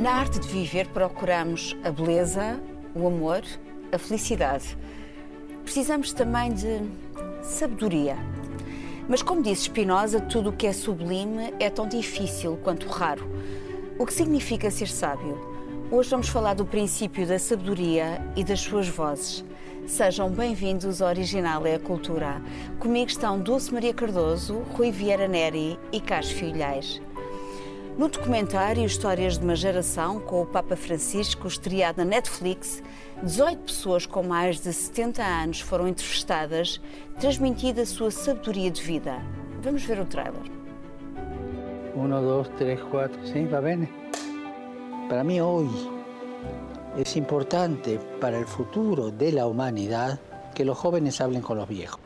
[0.00, 2.58] Na arte de viver procuramos a beleza,
[2.94, 3.42] o amor,
[3.92, 4.74] a felicidade.
[5.62, 6.80] Precisamos também de
[7.42, 8.16] sabedoria.
[9.06, 13.30] Mas, como disse Spinoza, tudo o que é sublime é tão difícil quanto raro.
[13.98, 15.38] O que significa ser sábio?
[15.90, 19.44] Hoje vamos falar do princípio da sabedoria e das suas vozes.
[19.86, 22.40] Sejam bem-vindos ao Original é a Cultura.
[22.78, 27.02] Comigo estão Dulce Maria Cardoso, Rui Vieira Neri e Carlos Filhais.
[28.00, 32.82] No documentário Histórias de uma Geração, com o Papa Francisco, estreado na Netflix,
[33.22, 36.80] 18 pessoas com mais de 70 anos foram entrevistadas,
[37.20, 39.18] transmitindo a sua sabedoria de vida.
[39.60, 40.40] Vamos ver o trailer.
[41.94, 43.86] Um, dois, três, quatro, sim, va bene.
[45.06, 45.90] Para mim, hoje,
[46.96, 50.18] é importante para o futuro da humanidade
[50.54, 51.98] que os jovens falem com os viejos.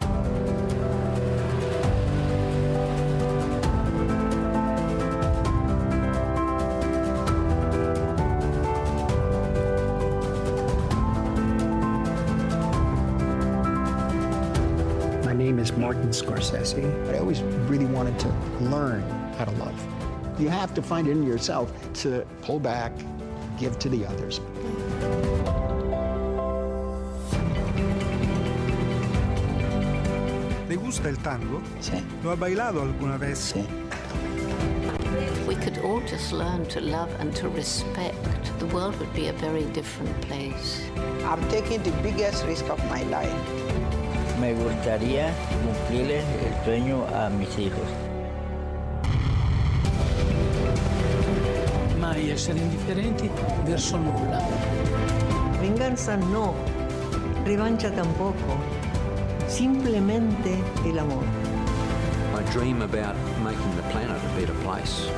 [16.53, 17.15] Martin Scorsese.
[17.15, 18.29] I always really wanted to
[18.61, 19.03] learn
[19.39, 20.41] how to love.
[20.41, 22.93] You have to find it in yourself to pull back,
[23.59, 24.41] give to the others.
[30.69, 31.63] ¿Le gusta el tango?
[31.81, 32.03] Sí.
[32.23, 33.53] ¿Lo ha bailado alguna vez?
[33.53, 33.67] Sí.
[35.47, 38.17] we could all just learn to love and to respect,
[38.59, 40.83] the world would be a very different place.
[41.25, 43.64] I'm taking the biggest risk of my life.
[44.41, 45.33] Me gustaría
[45.63, 47.87] cumplirle el sueño a mis hijos.
[52.01, 53.31] Mai essere indifferenti
[53.65, 54.41] verso nulla.
[55.61, 56.53] Venganza no,
[57.45, 58.59] revancha tampoco,
[59.49, 61.25] simplemente el amor.
[62.35, 65.09] I dream about making the planet a better place.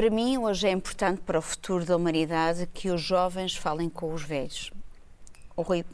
[0.00, 4.14] Para mim, hoje é importante para o futuro da humanidade que os jovens falem com
[4.14, 4.72] os velhos.
[5.54, 5.84] Oh, Rui,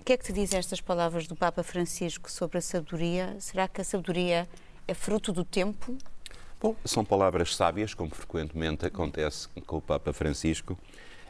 [0.00, 3.36] o que é que te dizem estas palavras do Papa Francisco sobre a sabedoria?
[3.38, 4.48] Será que a sabedoria
[4.88, 5.96] é fruto do tempo?
[6.60, 10.76] Bom, são palavras sábias, como frequentemente acontece com o Papa Francisco.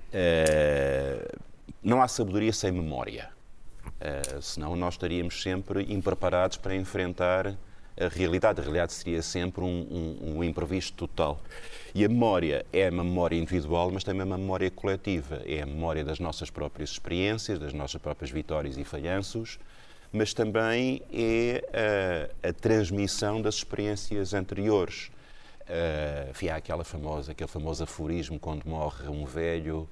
[0.08, 1.38] Uh,
[1.82, 3.28] não há sabedoria sem memória.
[3.84, 7.58] Uh, senão nós estaríamos sempre impreparados para enfrentar
[7.98, 8.60] a realidade.
[8.60, 11.40] A realidade seria sempre um, um, um, imprevisto total.
[11.94, 15.42] E a memória é uma memória individual, mas também uma memória coletiva.
[15.44, 19.58] É a memória das nossas próprias experiências, das nossas próprias vitórias e falhanços,
[20.12, 25.10] mas também é a, a transmissão das experiências anteriores.
[25.62, 29.88] Uh, há aquela famosa, aquele famoso aforismo quando morre um velho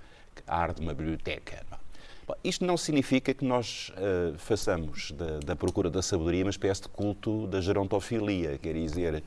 [0.47, 1.80] arde uma biblioteca.
[2.43, 6.89] Isto não significa que nós uh, façamos da, da, procura da sabedoria uma espécie de
[6.89, 9.23] culto da gerontofilia, quer dizer,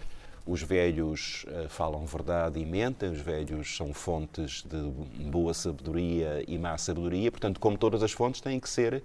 [0.45, 4.77] os velhos uh, falam verdade e mentem, os velhos são fontes de
[5.29, 9.01] boa sabedoria e má sabedoria, portanto, como todas as fontes, têm que ser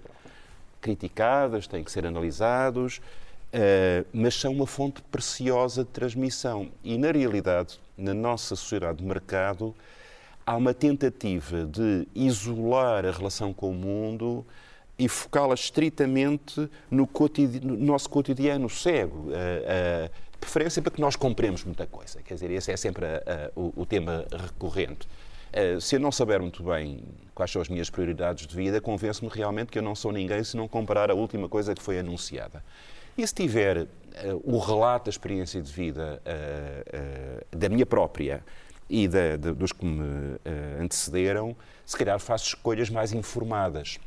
[0.81, 6.69] criticadas, têm que ser analisados, uh, mas são uma fonte preciosa de transmissão.
[6.83, 9.75] E, na realidade, na nossa sociedade de mercado,
[10.49, 14.47] há uma tentativa de isolar a relação com o mundo
[14.99, 17.07] e focá-la estritamente no,
[17.63, 19.29] no, nosso cotidiano cego.
[19.31, 22.23] A, a preferência para que nós compremos muita coisa.
[22.23, 25.07] Quer dizer, esse é sempre a, a, o, o, tema recorrente.
[25.53, 27.03] Uh, se eu não saber muito bem
[27.35, 30.57] quais são as minhas prioridades de vida, convenço-me realmente que eu não sou ninguém se
[30.57, 32.65] não comprar a última coisa que foi anunciada.
[33.19, 33.87] E se tiver uh,
[34.45, 38.43] o relato da experiência de vida uh, da minha própria,
[38.89, 41.55] e da, de, dos que me uh, antecederam,
[41.85, 43.99] se calhar faço escolhas mais informadas.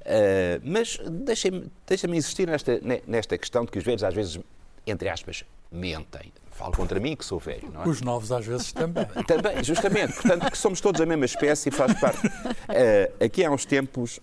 [0.00, 4.40] Uh, mas deixa-me deixa insistir nesta, nesta questão de que os velhos às vezes,
[4.86, 6.32] entre aspas, mentem.
[6.50, 7.88] Falo contra mim, que sou velho, não é?
[7.88, 9.06] Os novos às vezes também.
[9.26, 10.12] também, justamente.
[10.14, 12.26] Portanto, que somos todos a mesma espécie e faz parte.
[12.26, 14.20] Uh, aqui há uns tempos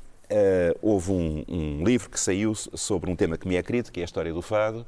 [0.79, 4.03] houve um, um, livro que saiu sobre um tema que me é querido, que é
[4.03, 4.85] a história do fado,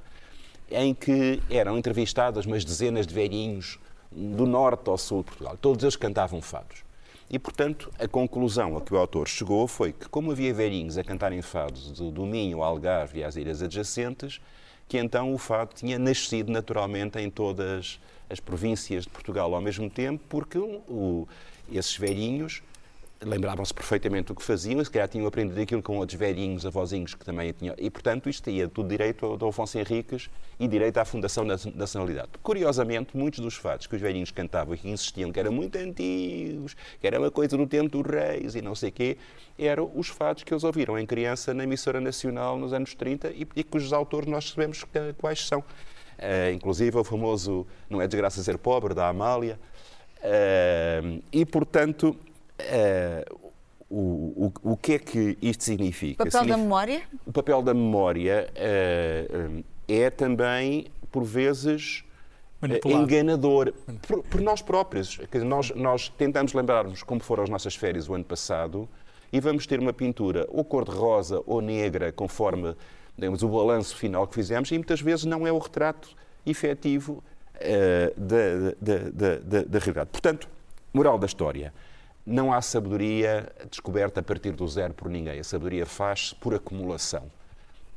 [0.69, 3.79] em que eram entrevistadas umas dezenas de velhinhos
[4.11, 5.57] do norte ao sul de Portugal.
[5.59, 6.83] Todos eles cantavam fados.
[7.29, 11.03] E, portanto, a conclusão a que o autor chegou foi que, como havia velhinhos a
[11.03, 14.41] cantarem fados do, do Minho, Algarve e às ilhas adjacentes,
[14.85, 19.89] que então o fado tinha nascido naturalmente em todas as províncias de Portugal ao mesmo
[19.89, 21.25] tempo, porque o,
[21.71, 22.61] esses velhinhos
[23.23, 27.13] lembravam-se perfeitamente do que faziam e se calhar tinham aprendido aquilo com outros velhinhos, avózinhos
[27.13, 27.75] que também tinham.
[27.77, 30.29] E, portanto, isto ia tudo direito ao, ao Afonso Henriques
[30.59, 32.29] e direito à Fundação da Nacionalidade.
[32.41, 36.75] Curiosamente, muitos dos fatos que os velhinhos cantavam e que insistiam que eram muito antigos,
[36.99, 39.17] que era uma coisa do tempo dos reis e não sei quê,
[39.57, 43.47] eram os fatos que eles ouviram em criança na emissora nacional nos anos 30 e,
[43.55, 45.59] e cujos autores nós sabemos que, quais são.
[45.59, 49.59] Uh, inclusive o famoso Não é desgraça ser pobre, da Amália.
[50.23, 52.15] Uh, e, portanto,
[52.59, 53.39] uh,
[53.89, 56.23] o, o, o que é que isto significa?
[56.23, 57.01] O papel da memória?
[57.25, 58.49] O papel da memória
[59.87, 62.05] é também, por vezes,
[62.85, 63.73] enganador
[64.07, 65.19] por, por, nós próprios.
[65.45, 68.87] Nós, nós tentamos lembrar-nos como foram as nossas férias o ano passado
[69.33, 72.75] e vamos ter uma pintura ou cor-de-rosa ou negra, conforme
[73.17, 76.09] digamos, o balanço final que fizemos, e muitas vezes não é o retrato
[76.45, 77.23] efetivo
[77.55, 80.09] uh, da, da, da, da, realidade.
[80.11, 80.47] Portanto,
[80.93, 81.73] moral da história.
[82.25, 85.39] Não há sabedoria descoberta a partir do zero por ninguém.
[85.39, 87.23] A sabedoria faz-se por acumulação.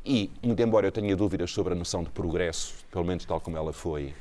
[0.05, 3.57] E, muito embora eu tenha dúvidas sobre a noção de progresso, pelo menos tal como
[3.57, 4.15] ela foi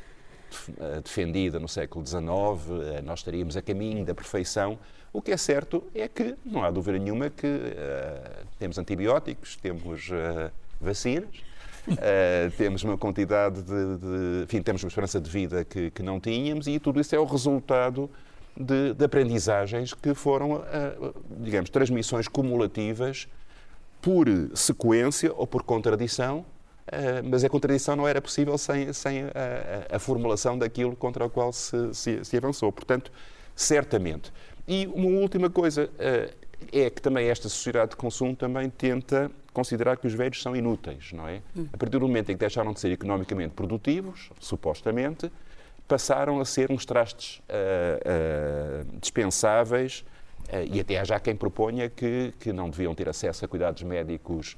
[0.80, 4.78] eh, defendida no século XIX, eh, nós estaríamos a caminho da perfeição.
[5.12, 10.10] O que é certo é que não há dúvida nenhuma que uh, temos antibióticos, temos
[10.10, 10.52] uh,
[10.82, 11.30] vacinas,
[11.88, 16.20] uh, temos uma quantidade de, de, Enfim, temos uma esperança de vida que, que não
[16.20, 18.10] tínhamos e tudo isso é o resultado
[18.56, 23.28] de, de aprendizagens que foram, uh, digamos, transmissões cumulativas
[24.02, 26.46] por sequência ou por contradição,
[26.84, 31.26] Uh, mas a contradição não era possível sem, sem a, a, a, formulação daquilo contra
[31.26, 32.74] o qual se, se, se, avançou.
[32.74, 33.10] Portanto,
[33.56, 34.34] certamente.
[34.68, 36.34] E uma última coisa uh,
[36.74, 41.14] é que também esta sociedade de consumo também tenta considerar que os velhos são inúteis,
[41.14, 41.42] não é?
[41.56, 41.68] Hum.
[41.72, 45.32] A partir do momento em que deixaram de ser economicamente produtivos, supostamente,
[45.94, 47.44] passaram a ser uns trastes uh,
[48.90, 50.04] uh, dispensáveis
[50.50, 53.84] uh, e até há já quem proponha que, que não deviam ter acesso a cuidados
[53.84, 54.58] médicos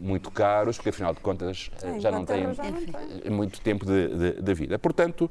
[0.00, 2.46] muito caros, porque afinal de contas já não têm
[3.30, 4.78] muito tempo de, de, de vida.
[4.78, 5.30] Portanto,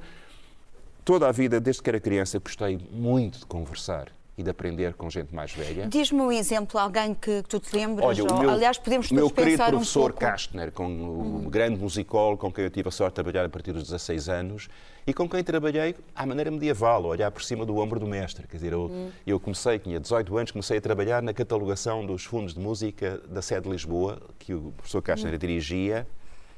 [1.03, 5.09] toda a vida, desde que era criança, gostei muito de conversar e de aprender com
[5.09, 5.87] gente mais velha.
[5.87, 8.05] Diz-me um exemplo, alguém que, que tu te lembras.
[8.05, 10.19] Olha, o meu, aliás, podemos o meu querido professor um pouco...
[10.19, 11.49] Kastner, com o hum.
[11.49, 14.67] grande musicólogo com quem eu tive a sorte de trabalhar a partir dos 16 anos
[15.07, 18.45] e com quem trabalhei à maneira medieval, a olhar por cima do ombro do mestre.
[18.45, 19.09] Quer dizer, eu, hum.
[19.25, 23.41] eu comecei, tinha 18 anos, comecei a trabalhar na catalogação dos fundos de música da
[23.41, 25.37] sede de Lisboa, que o professor Kastner hum.
[25.37, 26.05] dirigia.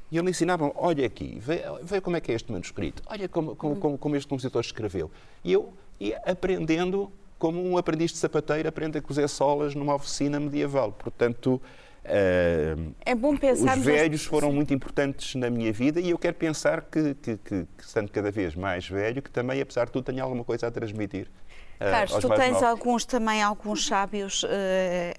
[0.10, 3.56] E ele ensinava olha aqui, vê, vê, como é que é este manuscrito, olha como,
[3.58, 3.80] como, hum.
[3.80, 5.12] como, como este compositor escreveu.
[5.44, 10.40] E eu ia aprendendo como um aprendiz de sapateiro aprende a cozer solas numa oficina
[10.40, 10.92] medieval.
[10.92, 11.62] Portanto,
[12.06, 16.36] uh, é bom pensar os velhos foram muito importantes na minha vida e eu quero
[16.36, 20.06] pensar que, que, que, que estando cada vez mais velho, que também, apesar de tudo,
[20.06, 21.30] tenho alguma coisa a transmitir.
[21.76, 22.64] Uh, Carlos, tu tens novos.
[22.64, 24.48] alguns também, alguns sábios uh,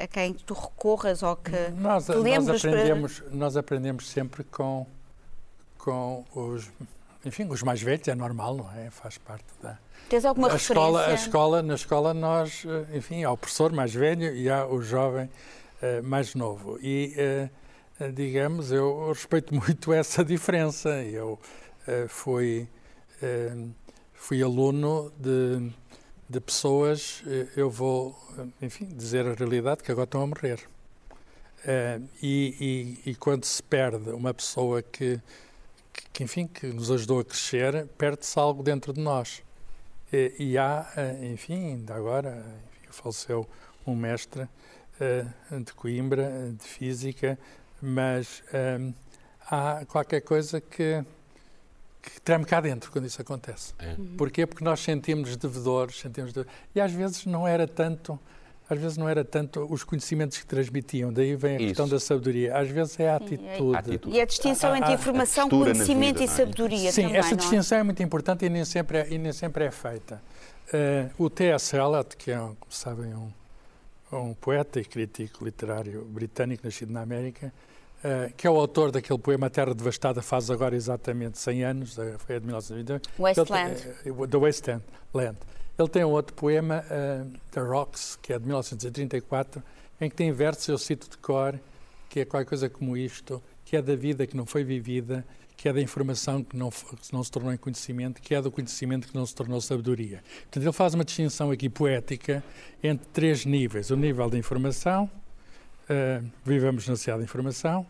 [0.03, 3.37] a quem tu recorras ou que nós, te lembras nós aprendemos, para...
[3.37, 4.85] nós aprendemos sempre com,
[5.79, 6.69] com os,
[7.25, 8.91] enfim, os mais velhos, é normal, não é?
[8.91, 9.79] Faz parte da
[10.09, 10.73] Tens alguma a referência?
[10.73, 14.67] Escola, a escola, na escola nós, eh, enfim, há o professor mais velho e há
[14.67, 16.79] o jovem uh, mais novo.
[16.81, 17.15] E,
[18.01, 20.89] uh, digamos, eu respeito muito essa diferença.
[21.05, 21.39] Eu
[21.87, 22.67] uh, fui,
[24.15, 25.71] fui aluno de,
[26.29, 27.23] de pessoas,
[27.57, 28.17] eu vou,
[28.63, 30.61] enfim, dizer a realidade, que agora estão a morrer.
[32.23, 35.21] E, e, e, quando se perde uma pessoa que,
[36.13, 39.43] que, enfim, que nos ajudou a crescer, perde-se algo dentro de nós.
[40.13, 43.49] E, e há, eh, enfim, ainda agora enfim, faleceu
[43.87, 47.39] um mestre uh, de Coimbra, de Física,
[47.81, 48.43] mas
[48.81, 48.93] um,
[49.51, 51.05] há qualquer coisa que,
[52.03, 53.75] que treme cá dentro quando isso acontece.
[53.79, 53.97] É.
[54.17, 54.47] Porquê?
[54.47, 58.19] Porque nós sentimos devedores, sentimos devedores, e às vezes não era tanto
[58.69, 61.69] às vezes não era tanto os conhecimentos que transmitiam, daí vem a Isso.
[61.69, 62.57] questão da sabedoria.
[62.57, 63.75] Às vezes é a atitude.
[63.75, 64.17] A atitude.
[64.17, 66.37] E a distinção entre informação, conhecimento vida, e é?
[66.37, 67.37] sabedoria Sim, também, essa é?
[67.37, 67.81] distinção é?
[67.81, 67.85] é?
[67.85, 70.21] muito importante e nem sempre é, e nem sempre é feita.
[70.69, 71.75] Uh, o T.S.
[71.75, 73.33] Eliot, que é, como sabem, um,
[74.13, 77.53] um poeta e crítico literário britânico nascido na América,
[77.99, 82.37] Uh, que é o autor daquele poema Terra Devastada, faz agora exatamente 100 anos, foi
[82.37, 83.03] a de 1922.
[83.19, 83.89] Wasteland.
[84.05, 84.85] Ele, uh, The Wasteland.
[85.79, 89.63] Ele tem um outro poema, uh, The Rocks, que é de 1934,
[90.01, 91.59] em que tem versos, eu cito de cor,
[92.09, 95.25] que é qualquer coisa como isto, que é da vida que não foi vivida,
[95.57, 98.51] que é da informação que não, que não se tornou em conhecimento, que é do
[98.51, 100.21] conhecimento que não se tornou sabedoria.
[100.43, 102.43] Portanto, ele faz uma distinção aqui poética
[102.83, 103.91] entre três níveis.
[103.91, 105.09] O nível da informação,
[105.85, 107.87] uh, vivemos na sociedade da informação,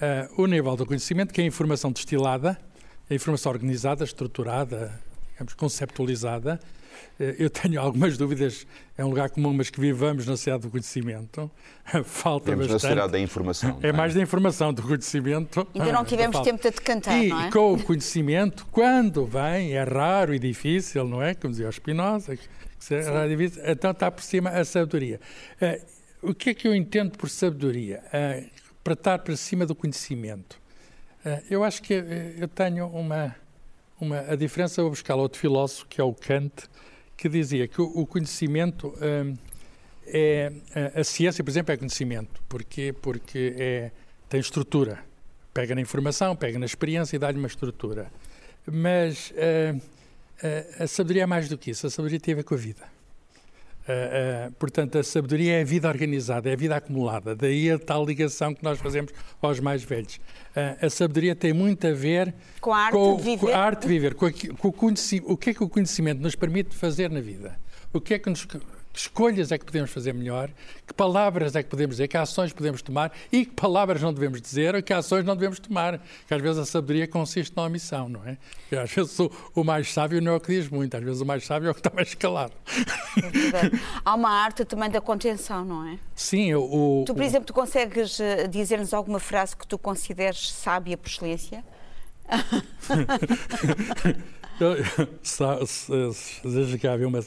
[0.00, 2.56] uh, o nível do conhecimento, que é a informação destilada,
[3.10, 5.00] a informação organizada, estruturada,
[5.32, 6.85] digamos, conceptualizada, Eh,
[7.18, 11.50] Eu tenho algumas dúvidas, é um lugar comum, mas que vivamos na sociedade do conhecimento.
[12.04, 12.80] Falta Temos na bastante.
[12.80, 13.78] sociedade da informação.
[13.82, 15.66] É não mais da informação, do conhecimento.
[15.74, 16.50] Ainda não tivemos Falta.
[16.50, 17.50] tempo de decantar, E não é?
[17.50, 21.34] com o conhecimento, quando vem, é raro e difícil, não é?
[21.34, 22.38] Como dizia o Spinoza,
[22.90, 25.20] é raro e difícil, então está por cima a sabedoria.
[25.60, 25.80] Eh,
[26.22, 28.02] o que é que eu entendo por sabedoria?
[28.12, 28.44] Eh,
[28.82, 30.60] para estar por cima do conhecimento.
[31.24, 33.34] Eh, eu acho que eh, eu tenho uma,
[34.00, 34.20] uma.
[34.20, 36.64] A diferença, vou buscar outro filósofo, que é o Kant,
[37.16, 38.94] que dizia que o, o conhecimento.
[39.00, 39.32] eh,
[40.06, 40.52] é,
[40.94, 42.40] a, a ciência, por exemplo, é conhecimento.
[42.48, 42.92] Porquê?
[42.92, 43.90] Porque é,
[44.28, 45.00] tem estrutura.
[45.52, 48.10] Pega na informação, pega na experiência e dá-lhe uma estrutura.
[48.66, 49.74] Mas eh,
[50.42, 51.86] eh, a sabedoria é mais do que isso.
[51.86, 52.95] A sabedoria tem a ver com a vida.
[53.88, 57.36] Eh, eh, portanto, a sabedoria é a vida organizada, é a vida acumulada.
[57.36, 60.18] Daí a tal ligação que nós fazemos aos mais velhos.
[60.54, 63.38] Eh, a sabedoria tem muito a ver Com a arte com, de viver.
[63.38, 64.30] com a arte de viver, com,
[64.72, 67.58] com o, o que é que o conhecimento nos permite fazer na vida.
[67.92, 68.46] O que é que nos.
[68.96, 70.48] Que escolhas é que podemos fazer melhor?
[70.86, 72.08] Que palavras é que podemos dizer?
[72.08, 73.12] Que ações podemos tomar?
[73.30, 74.74] E que palavras não devemos dizer?
[74.74, 76.00] Ou que ações não devemos tomar?
[76.26, 78.38] Que às vezes a sabedoria consiste na omissão, não é?
[78.70, 81.20] Que às vezes o, o mais sábio não é o que diz muito, às vezes
[81.20, 82.54] o mais sábio é o que está mais calado.
[83.18, 83.78] É.
[84.02, 85.98] Há uma arte também da contenção, não é?
[86.14, 87.04] Sim, o.
[87.06, 91.62] Tu, por exemplo, tu consegues eh, dizer-nos alguma frase que tu consideres sábia por excelência?
[94.60, 94.76] Eu,
[95.22, 97.20] só- se- se- Desejo que havia uma.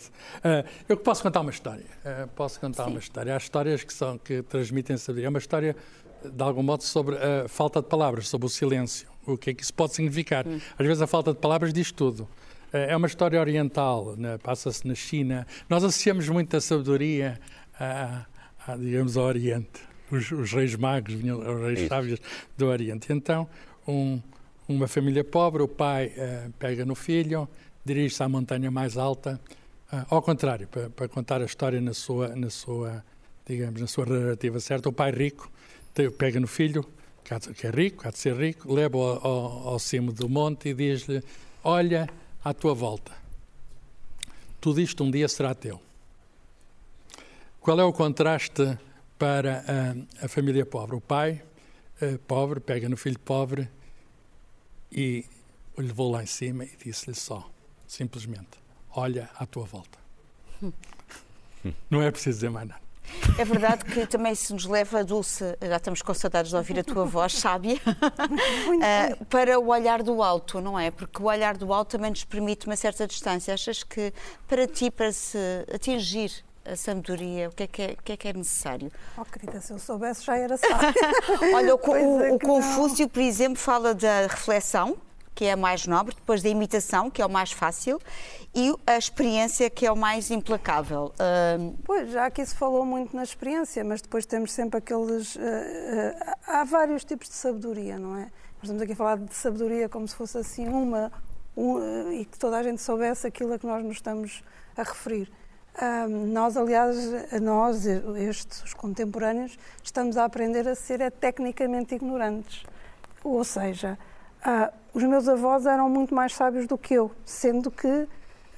[0.43, 1.85] Ah, eu posso contar uma história.
[2.03, 3.33] Ah, posso contar uma história.
[3.33, 5.27] Há histórias que, são, que transmitem sabedoria.
[5.27, 5.75] É uma história,
[6.23, 9.07] de algum modo, sobre a falta de palavras, sobre o silêncio.
[9.25, 10.45] O que é que isso pode significar?
[10.77, 12.27] Às vezes a falta de palavras diz tudo.
[12.73, 14.37] Ah, é uma história oriental, né?
[14.39, 15.45] passa-se na China.
[15.69, 17.39] Nós associamos muito a sabedoria
[17.79, 18.25] a,
[18.67, 19.81] a, digamos, ao Oriente.
[20.11, 21.87] Os, os reis magos, vinham, os reis Isso.
[21.89, 22.19] sábios
[22.57, 23.13] do Oriente.
[23.13, 23.47] Então,
[23.87, 24.19] um,
[24.69, 27.49] uma família pobre, o pai eh, pega no filho,
[27.83, 29.41] dirige-se à montanha mais alta,
[29.91, 33.03] ah, ao contrário, para, para contar a história na sua, na sua,
[33.47, 35.51] digamos, na sua narrativa certa, o pai rico
[35.91, 36.85] te- pega no filho,
[37.55, 41.23] que é rico, há de ser rico, leva-o ao, ao, cimo do monte e diz-lhe,
[41.63, 42.07] olha
[42.43, 43.11] à tua volta,
[44.61, 45.81] tudo isto um dia será teu.
[47.59, 48.77] Qual é o contraste
[49.17, 50.95] para ah, a família pobre?
[50.95, 51.41] O pai
[51.99, 53.67] eh, pobre pega no filho pobre
[54.91, 55.25] e
[55.77, 57.49] o levou lá em cima e disse-lhe só,
[57.87, 58.59] simplesmente,
[58.91, 59.97] olha à tua volta.
[61.89, 62.89] Não é preciso dizer mais nada.
[63.37, 66.83] É verdade que também se nos leva, Dulce, já estamos com saudades de ouvir a
[66.83, 70.91] tua voz sábia, ah, para o olhar do alto, não é?
[70.91, 73.53] Porque o olhar do alto também nos permite uma certa distância.
[73.53, 74.13] Achas que
[74.47, 75.37] para ti, para se
[75.73, 78.91] atingir a sabedoria, o que é que é, o que é, que é necessário?
[79.17, 80.93] Oh, querida, se eu soubesse já era sábia.
[81.55, 82.55] Olha, o, Pois é o- o que não.
[82.55, 84.97] Confúcio, por exemplo, fala da reflexão,
[85.35, 87.97] que é a mais nobre, depois da imitação, que é o mais fácil,
[88.53, 91.13] e a experiência, que é o mais implacável.
[91.17, 95.37] Ah, Pois, já aqui se falou muito na experiência, mas depois temos sempre aqueles.
[95.37, 98.23] eh, eh, há vários tipos de sabedoria, não é?
[98.23, 101.09] Nós estamos aqui a falar de sabedoria como se fosse assim uma.
[101.55, 104.43] um, eh, e que toda a gente soubesse aquilo a que nós nos estamos
[104.75, 105.31] a referir.
[106.27, 106.95] Nós, aliás,
[107.41, 112.63] nós, estes, os contemporâneos, estamos a aprender a ser é, tecnicamente ignorantes.
[113.23, 113.97] Ou seja,
[114.43, 118.07] ah, os meus avós eram muito mais sábios do que eu, sendo que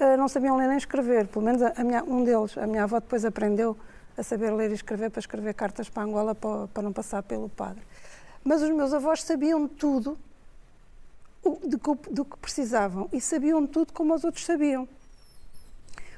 [0.00, 1.28] ah, não sabiam ler nem escrever.
[1.28, 2.58] Pelo menos a, a minha- um deles.
[2.58, 3.76] A minha avó depois aprendeu
[4.16, 7.48] a saber ler e escrever para escrever cartas para Angola para, para não passar pelo
[7.48, 7.82] padre.
[8.42, 10.18] Mas os meus avós sabiam tudo
[11.64, 14.88] do que, do que precisavam e sabiam tudo como os outros sabiam.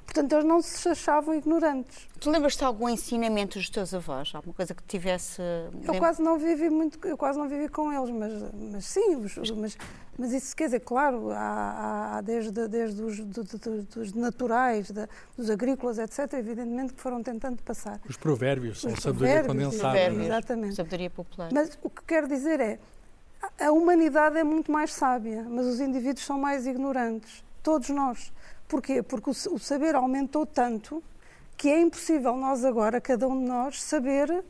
[0.04, 2.06] Portanto, eles não se achavam ignorantes.
[2.20, 4.30] tu lembras-te de algum ensinamento dos teus avós?
[4.34, 5.42] Alguma coisa que tivesse.
[5.82, 9.50] Eu quase não vivi muito, eu quase não vivi com eles, mas, mas sim, os-
[9.50, 9.76] mas,
[10.16, 14.12] mas isso quer dizer, claro, há, há- há desde, desde os do- do- do- dos
[14.12, 18.00] naturais, da- dos agrícolas, etc., evidentemente que foram tentando passar.
[18.08, 19.94] Os provérbios são Os sabedoria provérbios, condensada.
[19.94, 20.26] Provérbios.
[20.26, 20.74] Exatamente.
[20.76, 21.48] Sabedoria popular.
[21.52, 22.78] Mas o que quero dizer é,
[23.42, 27.42] a- a humanidade é muito mais sábia, mas os indivíduos são mais ignorantes.
[27.62, 28.30] Todos nós.
[28.74, 29.04] Porquê?
[29.04, 31.00] Porque o, saber aumentou tanto
[31.56, 34.44] que é impossível nós agora, cada um de nós, saber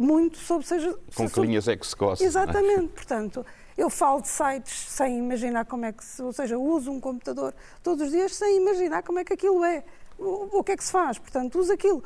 [0.00, 0.66] muito sobre...
[0.66, 2.24] Seja, Com que sobre- linhas é que se coça?
[2.24, 2.26] é?
[2.26, 3.44] Exatamente, portanto,
[3.76, 7.54] eu falo de sites sem imaginar como é que se, ou seja, uso um computador
[7.82, 9.84] todos os dias sem imaginar como é que aquilo é,
[10.18, 12.02] o, o que é que se faz, portanto, uso aquilo.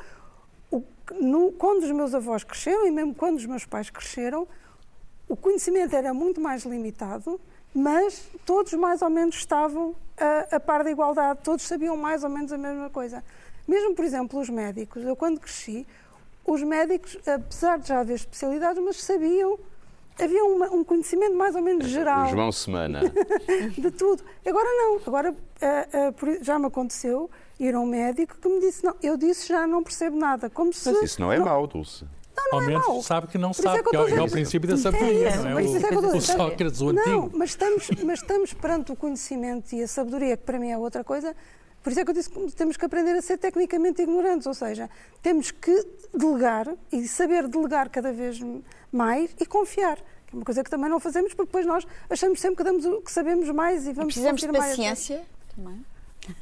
[0.73, 0.83] O
[1.21, 4.49] no- quando os meus avós cresceram e mesmo quando os meus pais cresceram,
[5.29, 7.41] o conhecimento era muito mais limitado,
[7.75, 12.31] mas todos mais ou menos estavam a, a par da igualdade, todos sabiam mais ou
[12.31, 13.23] menos a mesma coisa.
[13.67, 15.87] Mesmo, por exemplo, os médicos, eu quando cresci,
[16.45, 19.59] os médicos, apesar de já haver especialidades, mas sabiam
[20.19, 23.01] havia uma, um conhecimento mais ou menos geral João Semana.
[23.79, 24.23] de tudo.
[24.47, 28.85] Agora não, agora ah, por- já me aconteceu ir a um médico que me disse,
[28.85, 30.51] não, eu disse já não percebo nada.
[30.51, 32.05] Como se, Mas isso não é mau, Dulce.
[32.51, 33.03] Não, Ao não é menos mau.
[33.03, 35.39] sabe que não Por isso sabe, que é, é o princípio da É sabedoria, isso,
[35.43, 35.63] não é?
[35.63, 36.33] é que eu O, estou a o dizer.
[36.37, 37.31] Sócrates, o Não, antigo.
[37.39, 41.05] mas estamos, mas estamos perante o conhecimento e a sabedoria, que para mim é outra
[41.05, 41.35] coisa.
[41.83, 44.53] Por isso é que eu disse que temos que aprender a ser tecnicamente ignorantes, ou
[44.55, 44.91] seja,
[45.23, 48.39] temos que delegar e saber delegar cada vez
[48.93, 49.97] mais e confiar.
[50.27, 52.85] Que é uma coisa que também não fazemos, porque depois nós achamos sempre que, damos,
[52.85, 55.23] o- que sabemos mais e vamos Precisamos de paciência
[55.57, 55.85] também.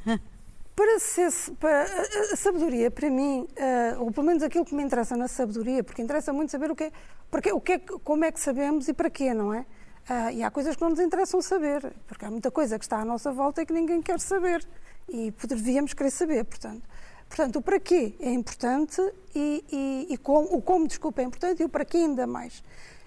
[0.79, 1.83] para ser, para,
[2.31, 6.01] a, sabedoria, para mim, eh, ou pelo menos aquilo que me interessa na sabedoria, porque
[6.01, 6.91] interessa muito saber o que é,
[7.29, 9.65] porque, o é, que- como é que sabemos e para quê, não é?
[10.07, 13.01] Ah, e há coisas que não nos interessam saber, porque há muita coisa que está
[13.01, 14.65] à nossa volta e que ninguém quer saber.
[15.09, 16.87] E devíamos querer saber, portanto.
[17.27, 19.01] Portanto, o para quê é importante
[19.35, 22.63] e, e, e como, o como, desculpa, é importante e o para quê ainda mais.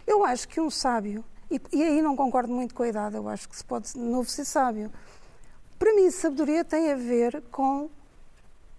[0.06, 3.26] Eu acho que um sábio, e, e aí não concordo muito com a idade, eu
[3.30, 4.92] acho que se pode de novo ser sábio,
[5.82, 7.90] para mim, sabedoria tem a ver com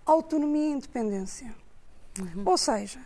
[0.06, 1.54] autonomia e independência.
[2.46, 2.98] Ou seja,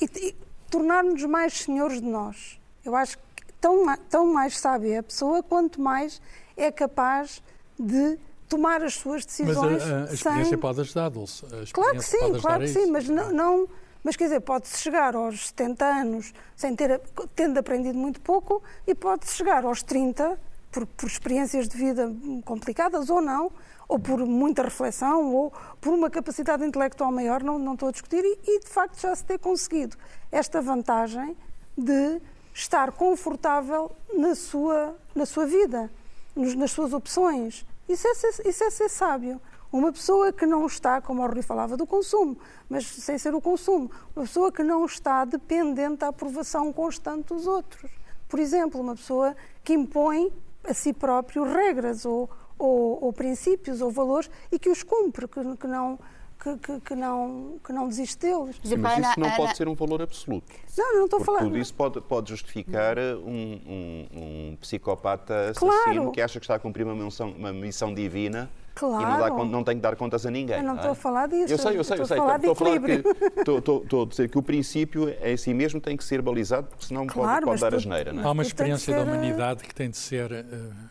[0.00, 0.36] e, e
[0.68, 2.58] tornar-nos mais senhores de nós.
[2.84, 6.20] Eu acho que tão, tão mais sábia é a pessoa quanto mais
[6.56, 7.40] é capaz
[7.78, 8.18] de
[8.48, 10.58] tomar as suas Mas decisões a, a experiência sem...
[10.58, 11.46] pode ajudar, Dulce.
[11.72, 13.68] Claro que sim, claro que sim, mas não, não-
[14.02, 17.00] mas quer dizer, pode-se chegar aos 70 anos sem ter,
[17.36, 20.36] tendo aprendido muito pouco e pode-se chegar aos 30
[20.70, 23.50] por, por experiências de vida complicadas ou não,
[23.88, 28.22] ou por muita reflexão, ou por uma capacidade intelectual maior, não, não estou a discutir,
[28.22, 29.96] e, e, de facto já se ter conseguido
[30.30, 31.36] esta vantagem
[31.76, 32.20] de
[32.52, 35.90] estar confortável na sua, na sua vida,
[36.36, 37.64] nos- nas suas opções.
[37.88, 39.40] Isso é, ser, isso é ser sábio.
[39.72, 42.36] Uma pessoa que não está, como o Rui falava, do consumo,
[42.68, 47.46] mas sem ser o consumo, uma pessoa que não está dependente da aprovação constante dos
[47.46, 47.90] outros.
[48.28, 50.32] Por exemplo, uma pessoa que impõe
[50.64, 55.56] a si próprio regras ou, ou, ou princípios ou valores e que os cumpre, que,
[55.56, 55.98] que não,
[56.42, 58.56] que, que- que não, que não desiste deles.
[58.62, 60.46] Sim, mas isso não pode ser um valor absoluto.
[60.76, 61.40] Não, não estou falar.
[61.40, 64.06] tudo isso pode, pode justificar um, um-
[64.52, 66.12] um psicopata assassino Claro.
[66.12, 68.50] que acha que está a cumprir uma missão, uma missão divina
[68.86, 69.44] e não, dá Claro.
[69.44, 70.56] não tem que dar contas a ninguém.
[70.58, 70.76] Eu não é?
[70.76, 72.18] estou a falar disso, Eu sei, eu sei, eu sei.
[72.18, 72.92] estou a falar que,
[73.40, 76.68] estou, estou- estou a dizer que o princípio em si mesmo tem que ser balizado,
[76.68, 78.12] porque senão pode- Claro, pode, mas dar tu- asneira.
[78.12, 78.26] Não é?
[78.26, 80.44] Há uma experiência da ser, eh, humanidade que tem de ser eh,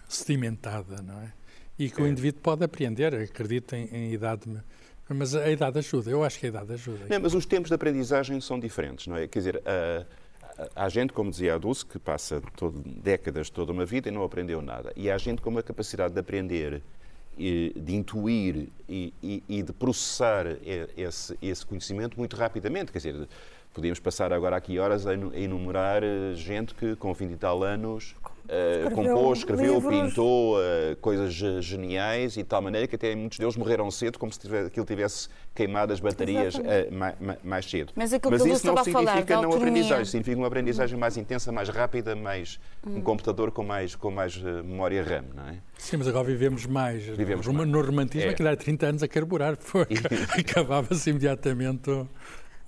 [0.08, 1.32] sedimentada, não é?
[1.80, 2.10] E que o É.
[2.10, 4.50] indivíduo pode aprender, acredito em, em idade.
[5.10, 7.06] Mas a idade ajuda, eu acho que a idade ajuda.
[7.10, 9.28] Não, mas os tempos de aprendizagem são diferentes, não é?
[9.28, 10.06] Quer dizer, há,
[10.86, 14.24] há gente, como dizia a Dulce, que passa todo- décadas, toda uma vida e não
[14.24, 14.92] aprendeu nada.
[14.98, 16.82] E há gente com uma capacidade de aprender,
[17.38, 20.46] de intuir e, e- e de processar
[20.96, 22.92] esse, esse conhecimento muito rapidamente.
[22.92, 23.28] Quer dizer,
[23.78, 27.36] podíamos passar agora aqui horas a enu- a enumerar eh, gente que com 20 e
[27.38, 28.16] tal anos
[28.50, 30.10] eh, Escreveu compôs, escreveu, livros.
[30.10, 34.18] pintou eh, coisas ge- geniais e de tal maneira que até muitos deles morreram cedo,
[34.18, 36.88] como se tive- aquilo tivesse queimado as baterias Exatamente.
[36.88, 37.94] eh, ma- ma- mais cedo.
[37.96, 41.52] Mas aquilo que o isso não falar, significa não aprendizagem, significa uma aprendizagem mais intensa,
[41.52, 45.58] mais rápida, mais um computador com mais, com mais memória RAM, não é?
[45.78, 47.04] Sim, mas agora vivemos mais.
[47.04, 47.70] Vivemos no, mais.
[47.70, 48.34] no romantismo, É.
[48.34, 49.94] aquilo era 30 anos a carburar, porque
[50.40, 51.92] acabava-se imediatamente.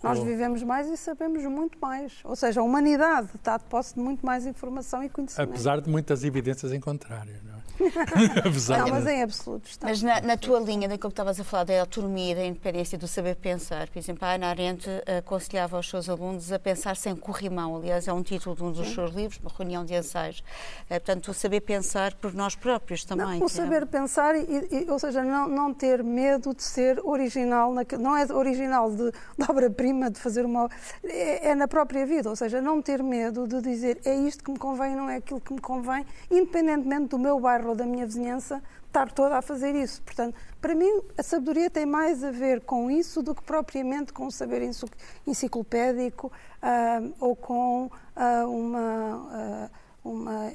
[0.01, 2.19] Nós vivemos mais e sabemos muito mais.
[2.23, 5.49] Ou seja, a humanidade está de posse de muito mais informação e conhecimento.
[5.49, 7.58] Apesar de muitas evidências em contrário, não é?
[8.45, 9.87] Apesar Não, mas em absoluto está.
[9.87, 13.07] Mas na, na tua linha, daquilo que estavas a falar, da autonomia da independência, do
[13.07, 14.87] saber pensar, por exemplo, a Ana Arendt
[15.17, 17.75] aconselhava aos seus alunos a pensar sem corrimão.
[17.77, 20.43] Aliás, é um título de um dos seus livros, uma reunião de ensaios.
[20.89, 23.25] Eh, Portanto, o saber pensar por nós próprios também.
[23.25, 26.61] Não, o que é- saber pensar, e, e- ou seja, não, não ter medo de
[26.63, 30.69] ser original, naque- não é original de, de obra-prima, de fazer uma.
[31.03, 34.51] É, é na própria vida, ou seja, não ter medo de dizer é isto que
[34.51, 38.05] me convém, não é aquilo que me convém, independentemente do meu bairro ou da minha
[38.05, 40.01] vizinhança, estar toda a fazer isso.
[40.01, 44.25] Portanto, para mim, a sabedoria tem mais a ver com isso do que propriamente com
[44.27, 44.61] o saber
[45.25, 49.29] enciclopédico ah, ou com ah, uma.
[49.31, 49.69] ah,
[50.03, 50.51] uma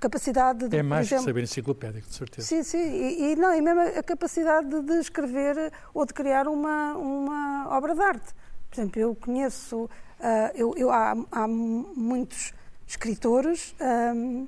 [0.00, 2.46] capacidade de, É mais que exemplo, saber enciclopédico, de certeza.
[2.46, 6.94] Sim, sim, e, e não, e mesmo a capacidade de, escrever ou de criar uma,
[6.96, 8.32] uma obra de arte.
[8.70, 12.54] Por exemplo, eu conheço, ah, eu, eu- há, há muitos
[12.86, 14.46] escritores ahm,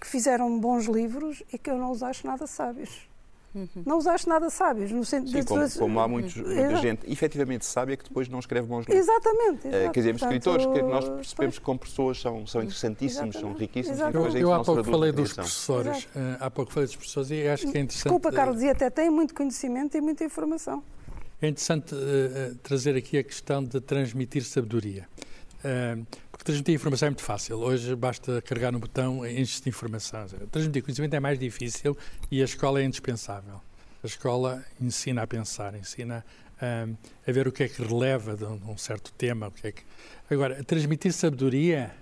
[0.00, 3.08] que fizeram bons livros e que eu não os acho nada sábios.
[3.84, 6.52] Não os acho nada sábios, no sentido Sim, de- como, de- como há muitos, muita
[6.60, 6.76] Exato.
[6.82, 9.08] gente efetivamente sábia que depois não escreve bons livros.
[9.08, 9.66] Exatamente.
[9.66, 9.92] Eh, exato.
[9.92, 11.58] quer dizer, Portanto, escritores que nós percebemos pois.
[11.58, 13.58] que como pessoas são, são interessantíssimos, são Exatamente.
[13.60, 14.16] riquíssimos Exatamente.
[14.16, 17.30] e depois é Eu, há pouco falei dos professores, eh, há pouco falei dos professores
[17.30, 18.02] e acho que é interessante.
[18.04, 20.82] Desculpa, eh, Carlos, e até tem muito conhecimento e muita informação.
[21.40, 21.98] É interessante eh,
[22.52, 25.08] eh, trazer aqui a questão de transmitir sabedoria.
[25.64, 27.58] Eh, porque transmitir informação é muito fácil.
[27.58, 30.26] Hoje basta carregar no botão e enche de informação.
[30.50, 31.94] Transmitir conhecimento é mais difícil
[32.30, 33.60] e a escola é indispensável.
[34.02, 36.24] A escola ensina a pensar, ensina
[36.62, 39.48] um, a ver o que é que releva de um, um certo tema.
[39.48, 39.82] O que é que...
[40.30, 41.94] Agora, transmitir sabedoria,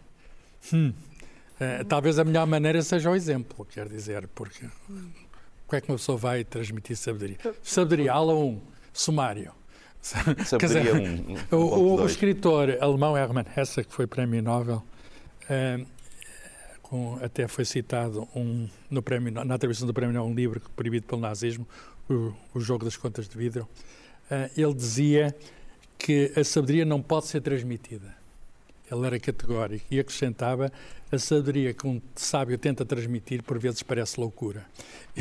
[0.73, 4.65] hum, uh, talvez a melhor maneira seja o exemplo, quer dizer, porque
[5.67, 7.39] como é que uma pessoa vai transmitir sabedoria?
[7.65, 9.53] Sabedoria, aula 1, sumário.
[10.59, 10.95] Quer dizer,
[11.53, 14.83] um, um, o, o, escritor alemão Hermann Hesse, que foi prémio Nobel,
[15.51, 15.87] uh,
[16.83, 21.07] com, até foi citado um, no prémio, na atribuição do prémio Nobel um livro proibido
[21.07, 21.67] pelo nazismo,
[22.09, 23.69] o, o Jogo das Contas de Vidro.
[24.31, 25.35] Uh, ele dizia
[25.99, 28.15] que a sabedoria não pode ser transmitida.
[28.91, 30.71] Ele era categórico e acrescentava
[31.11, 34.65] a sabedoria que um sábio tenta transmitir por vezes parece loucura.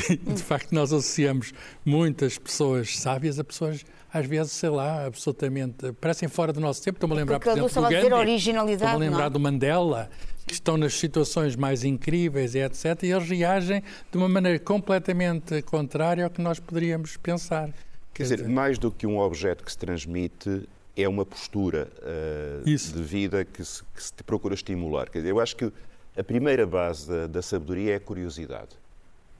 [0.10, 1.54] E, de facto, nós associamos
[1.86, 6.96] muitas pessoas sábias a pessoas às vezes, sei lá, absolutamente, parecem fora do nosso tempo.
[6.96, 8.14] Estou-me a lembrar, Porque por exemplo, do Gandhi.
[8.14, 9.32] originalidade, Estou-me a lembrar não?
[9.32, 10.10] do Mandela,
[10.48, 13.04] que estão nas situações mais incríveis e etc.
[13.04, 17.70] E eles reagem de uma maneira completamente contrária ao que nós poderíamos pensar.
[18.14, 20.64] Quer dizer, mais do que um objeto que se transmite,
[20.96, 25.10] é uma postura uh, de vida que se, que se procura estimular.
[25.10, 25.70] Quer dizer, eu acho que
[26.18, 28.70] a primeira base da, da sabedoria é a curiosidade.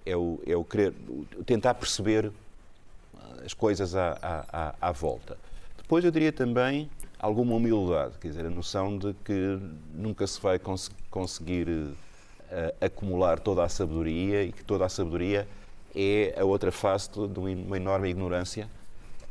[0.06, 0.94] É o, é o querer,
[1.40, 2.30] o tentar perceber
[3.46, 5.38] as coisas à, à, à, volta.
[5.78, 9.60] Depois eu diria também alguma humildade, quer dizer, a noção de que
[9.94, 11.96] nunca se vai cons conseguir uh,
[12.82, 15.48] acumular toda a sabedoria e que toda a sabedoria
[15.96, 18.70] é a outra face de uma enorme ignorância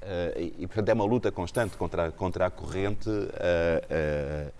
[0.02, 4.52] uh, e, e, portanto, é uma luta constante contra, a, contra a corrente uh,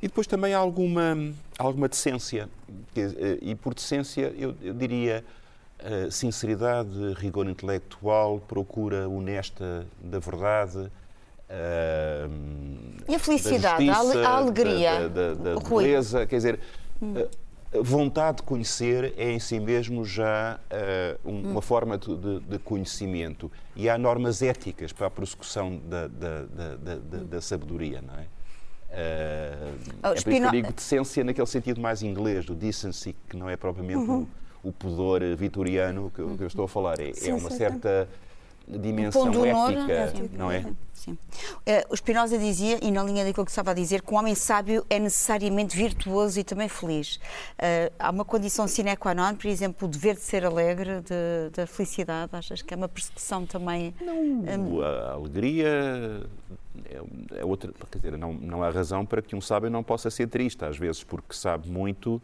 [0.00, 1.16] e depois também alguma,
[1.58, 2.48] alguma decência
[3.42, 5.24] e por decência eu, eu diria
[5.80, 10.90] Uh, sinceridade, rigor intelectual, procura honesta da verdade.
[11.48, 12.28] Uh,
[13.08, 16.60] e a felicidade, da justiça, a alegria, da, da, da beleza, quer dizer,
[17.00, 17.14] hum.
[17.72, 20.58] a vontade de conhecer é em si mesmo já
[21.24, 21.50] uh, um, hum.
[21.52, 23.50] uma forma de, de, conhecimento.
[23.76, 26.44] E há normas éticas para a prossecução da, da,
[27.22, 28.26] da sabedoria, não é?
[28.88, 33.14] Uh, oh, é por isso que eu digo decência naquele sentido mais inglês, do decency,
[33.28, 34.22] que não é propriamente uhum.
[34.22, 34.28] o,
[34.62, 37.00] o, pudor vitoriano que, que, eu estou a falar.
[37.00, 38.08] É, sim, é uma sim, certa
[38.66, 38.80] sim.
[38.80, 40.64] dimensão um ética, sim, não é?
[40.92, 41.12] Sim.
[41.12, 41.18] Uh,
[41.90, 44.84] o Spinoza dizia, e na linha daquilo que estava a dizer, que um homem sábio
[44.90, 47.16] é necessariamente virtuoso e também feliz.
[47.16, 51.50] Uh, há uma condição sine qua non, por exemplo, o dever de ser alegre, de,
[51.54, 52.30] da felicidade.
[52.32, 53.94] Achas que é uma persecução também?
[54.00, 54.82] Não, um...
[54.82, 56.26] a alegria
[56.84, 57.72] é, é outra.
[57.90, 60.76] Quer dizer, não, não há razão para que um sábio não possa ser triste, às
[60.76, 62.20] vezes, porque sabe muito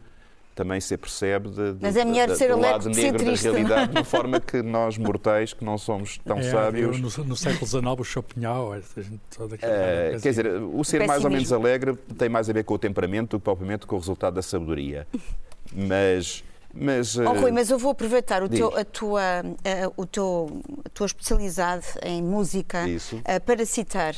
[0.55, 3.43] também se apercebe de, de, Mas é melhor de, ser do lado negro ser triste,
[3.43, 4.01] da realidade, não?
[4.01, 6.97] de forma que nós mortais, que não somos tão é, sábios...
[6.99, 8.81] No, no século XIX, o Schopenhauer,
[9.35, 12.73] toda uh, Quer dizer, o ser mais ou menos alegre tem mais a ver com
[12.73, 15.05] o temperamento do que propriamente com o resultado da sabedoria.
[15.73, 16.43] Mas...
[16.75, 20.89] Mas, oh, Rui, mas eu vou aproveitar o teu, a, tua, a, o teu, a
[20.89, 24.13] tua especialidade em música uh, para citar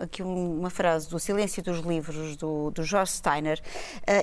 [0.00, 3.60] aqui uma frase do Silêncio dos Livros, do, do George Steiner,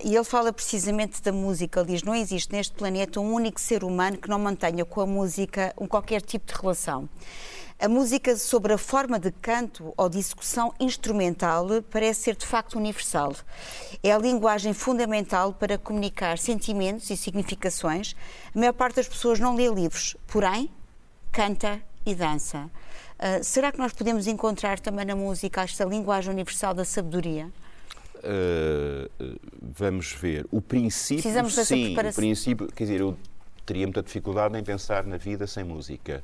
[0.03, 1.81] e ele fala precisamente da música.
[1.81, 5.05] Ele diz: Não existe neste planeta um único ser humano que não mantenha com a
[5.05, 7.09] música um qualquer tipo de relação.
[7.83, 12.75] A música sobre a forma de canto ou de execução instrumental parece ser de facto
[12.75, 13.35] universal.
[14.01, 18.15] É a linguagem fundamental para comunicar sentimentos e significações.
[18.55, 20.71] A maior parte das pessoas não lê livros, porém,
[21.29, 22.71] canta e dança.
[23.19, 27.51] Uh, será que nós podemos encontrar também na música esta linguagem universal da sabedoria?
[28.19, 30.47] Uh, vamos ver.
[30.49, 33.17] O princípio, Precisamos sim, o princípio, quer dizer, eu
[33.65, 36.23] teria muita dificuldade em pensar na vida sem música.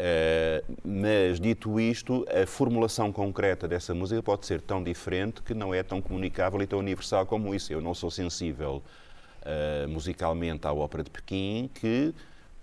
[0.00, 5.74] Uh, mas, dito isto, a formulação concreta dessa música pode ser tão diferente que não
[5.74, 7.70] é tão comunicável e tão universal como isso.
[7.70, 8.82] Eu não sou sensível
[9.42, 12.14] uh, musicalmente à ópera de Pequim, que,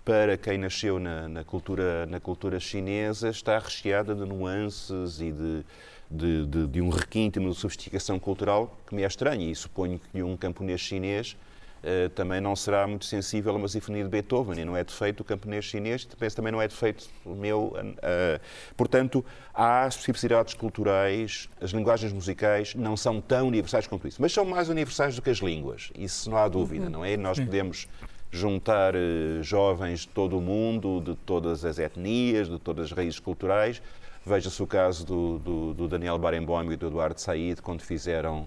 [0.04, 5.64] para quem nasceu na, na, cultura, na cultura chinesa, está recheada de nuances e de,
[6.10, 9.48] de, de, de um requinte, de sofisticação cultural que me é estranho.
[9.48, 11.36] E suponho que um camponês chinês
[11.78, 15.20] Uh, também não será muito sensível a uma sinfonia de Beethoven, e não é defeito
[15.20, 17.72] o camponês chinês, penso também não é defeito o meu.
[17.76, 18.40] Uh,
[18.76, 24.44] portanto, há especificidades culturais, as linguagens musicais não são tão universais quanto isso, mas são
[24.44, 26.90] mais universais do que as línguas, isso não há dúvida, uhum.
[26.90, 27.16] não é?
[27.16, 27.86] Nós podemos
[28.30, 33.20] juntar uh, jovens de todo o mundo, de todas as etnias, de todas as raízes
[33.20, 33.80] culturais.
[34.26, 38.46] Veja-se o caso do, do, do Daniel Barenboim e do Eduardo Said, quando fizeram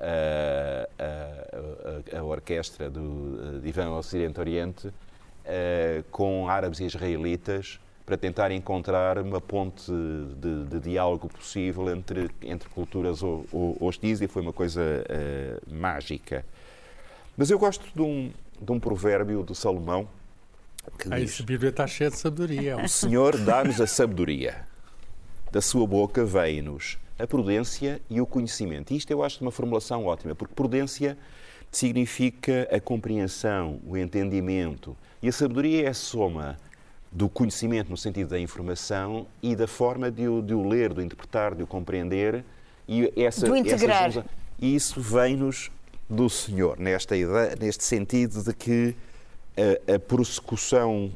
[0.00, 0.88] a,
[2.14, 4.90] a, a, orquestra do Divã Ocidente Oriente
[6.10, 9.90] com árabes e israelitas para tentar encontrar uma ponte
[10.40, 15.58] de, de diálogo possível entre, entre culturas ho- ho- hostis e foi uma coisa eh,
[15.70, 16.44] mágica.
[17.36, 20.08] Mas eu gosto de um, de um provérbio de Salomão
[20.98, 21.30] que Ah, diz...
[21.30, 22.76] esse Bíblia está cheia de sabedoria.
[22.78, 24.64] O Senhor dá-nos a sabedoria.
[25.52, 28.92] Da sua boca vem-nos a prudência e o conhecimento.
[28.92, 31.16] Isto eu acho uma formulação ótima, porque prudência
[31.70, 34.96] significa a compreensão, o entendimento.
[35.22, 36.58] E a sabedoria é a soma
[37.12, 41.00] do conhecimento no sentido da informação e da forma de o, de o ler, de
[41.00, 42.44] o interpretar, de o compreender.
[42.88, 44.08] E essa, Do integrar.
[44.08, 44.24] essa
[44.58, 45.70] e isso vem-nos
[46.08, 48.96] do Senhor, nesta ideia, neste sentido de que
[49.88, 51.10] a, a prossecução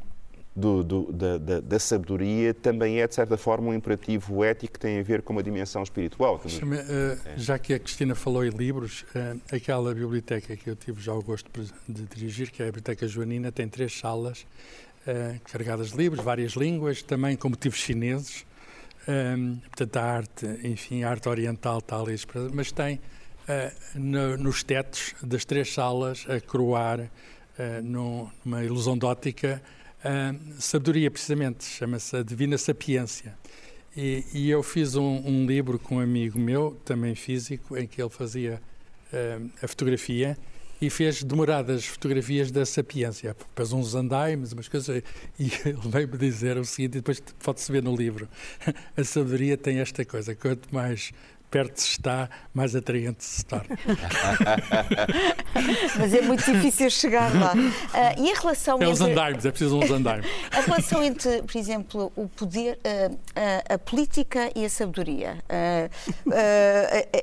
[0.57, 4.79] do- do- da, da- da sabedoria também é, de certa forma, um imperativo ético que
[4.79, 6.41] tem a ver com uma dimensão espiritual.
[6.45, 7.37] eh, É.
[7.37, 11.21] Já que a Cristina falou em livros, eh, aquela biblioteca que eu tive já o
[11.23, 11.51] gosto
[11.89, 14.47] de dirigir, que é a Biblioteca Joanina, tem três salas
[15.07, 18.47] eh, carregadas de livros, várias línguas, também com motivos chineses.
[19.07, 21.83] Um, portanto, a arte, enfim, a arte oriental
[22.15, 22.99] expressa, mas tem
[23.95, 26.41] no- nos tetos das três salas a
[27.83, 29.61] num- numa ilusão de ótica
[30.05, 33.35] a sabedoria, precisamente, chama-se a Divina Sapiência.
[33.97, 38.03] E, e eu fiz um, um livro com um amigo meu, também físico, em que
[38.03, 38.61] ele fazia
[39.13, 40.37] eh, a fotografia
[40.81, 43.35] e fez demoradas fotografias da sapiência.
[43.55, 45.03] Pôs uns andaimes, umas coisas.
[45.39, 48.29] E ele veio-me dizer o seguinte, e depois pode-se ver no livro:
[48.97, 51.13] a sabedoria tem esta coisa, quanto mais
[51.55, 53.79] perto se está, mais atraente se torna.
[55.97, 57.53] Mas é muito difícil chegar lá.
[57.93, 59.13] Ah, e a relação É os entre...
[59.13, 60.27] andaimes, é preciso uns andaimes.
[60.51, 65.39] A relação entre, por exemplo, o poder, ah, ah, a política e a sabedoria.
[65.49, 65.89] Ah,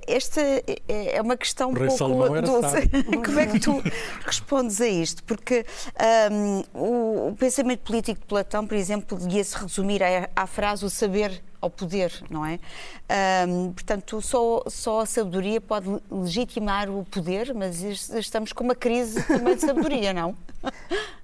[0.08, 2.88] esta é é uma questão um rei pouco Salomão doce.
[3.26, 3.84] Como é que tu
[4.26, 5.24] respondes a isto?
[5.26, 5.66] Porque
[5.98, 10.90] ahm, o, o pensamento político de Platão, por exemplo, devia-se resumir à, à frase o
[10.90, 12.60] saber ao poder, não é?
[13.08, 18.76] Ahm, portanto, só, só a sabedoria pode legitimar o poder, mas es- estamos com uma
[18.76, 20.36] crise também de sabedoria, não?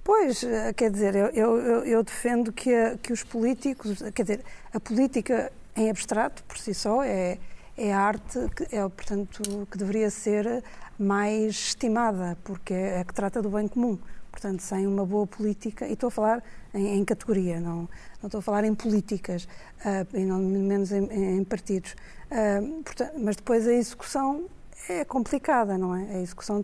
[0.02, 4.44] Pois, eh, quer dizer, eu, eu, eu- defendo que, a- que os políticos, quer dizer,
[4.72, 7.36] a política em abstrato, por si só, é,
[7.76, 10.64] é a arte, que é, portanto, que deveria ser
[10.98, 13.98] mais estimada, porque é a que trata do bem comum.
[14.38, 17.88] Portanto, sem uma boa política, e estou a falar em, em categoria, não,
[18.22, 19.48] não estou a falar em políticas,
[19.84, 21.96] ah, e não menos em, em partidos.
[22.30, 24.44] Ah, portanto, mas depois a execução
[24.88, 26.18] é complicada, não é?
[26.18, 26.62] A execução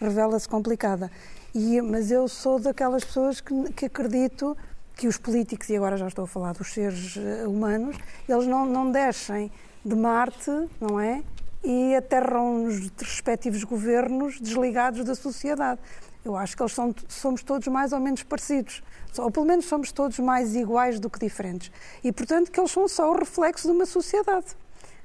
[0.00, 1.10] revela-se complicada.
[1.52, 4.56] E, mas eu sou daquelas pessoas que, que acredito
[4.94, 7.96] que os políticos, e agora já estou a falar dos seres eh, humanos,
[8.28, 9.50] eles não, não descem
[9.84, 11.24] de Marte, não é?
[11.64, 15.80] E aterram os respectivos governos desligados da sociedade.
[16.24, 18.82] Eu acho que eles são, somos todos mais ou menos parecidos.
[19.18, 21.72] Ou pelo menos somos todos mais iguais do que diferentes.
[22.04, 24.46] E, portanto, que eles são só o reflexo de uma sociedade.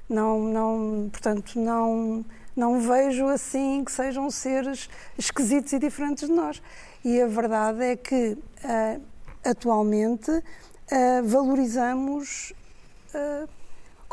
[0.08, 2.24] Não, não, portanto, não,
[2.54, 6.62] não vejo assim que sejam seres esquisitos e diferentes de nós.
[7.04, 8.98] E a verdade é que, ah,
[9.44, 10.30] atualmente,
[10.90, 12.52] ah, valorizamos,
[13.14, 13.46] ah,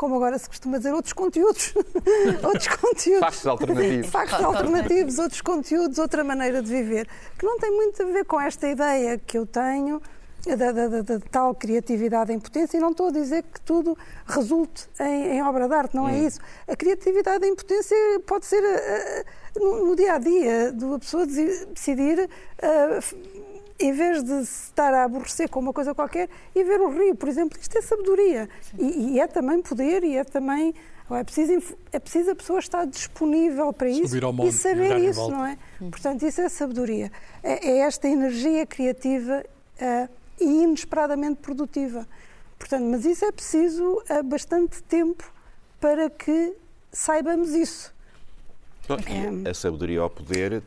[0.04, 1.74] como agora se costuma dizer, outros conteúdos.
[2.44, 3.20] outros conteúdos.
[3.20, 4.06] Factos alternativos.
[4.10, 8.40] Factos alternativos, outros conteúdos, outra maneira de viver, que não tem muito a ver com
[8.40, 10.00] esta ideia que eu tenho
[10.46, 13.96] da, da- da- da tal criatividade em potência, e não estou a dizer que tudo
[14.26, 16.38] resulte em, em obra de arte, não é isso.
[16.68, 19.24] A criatividade em potência pode ser eh,
[19.56, 22.28] no, no dia a dia, de uma pessoa decidir.
[23.00, 23.16] f-
[23.78, 27.14] em vez de se estar a aborrecer com uma coisa qualquer e ver o rio,
[27.14, 28.48] por exemplo, isto é sabedoria.
[28.78, 30.74] E, e é também poder e é também.
[31.10, 34.98] É preciso, é preciso a pessoa estar disponível para isso Subir ao monte e saber
[35.00, 35.36] isso, volta.
[35.36, 35.58] não é?
[35.78, 37.12] Portanto, isso é sabedoria.
[37.42, 39.44] É, é esta energia criativa
[39.78, 40.08] eh,
[40.40, 42.08] e inesperadamente produtiva.
[42.58, 45.30] Portanto, mas isso é preciso eh, bastante tempo
[45.78, 46.54] para que
[46.90, 47.92] saibamos isso.
[48.88, 48.96] Bom,
[49.44, 50.62] e A sabedoria ao poder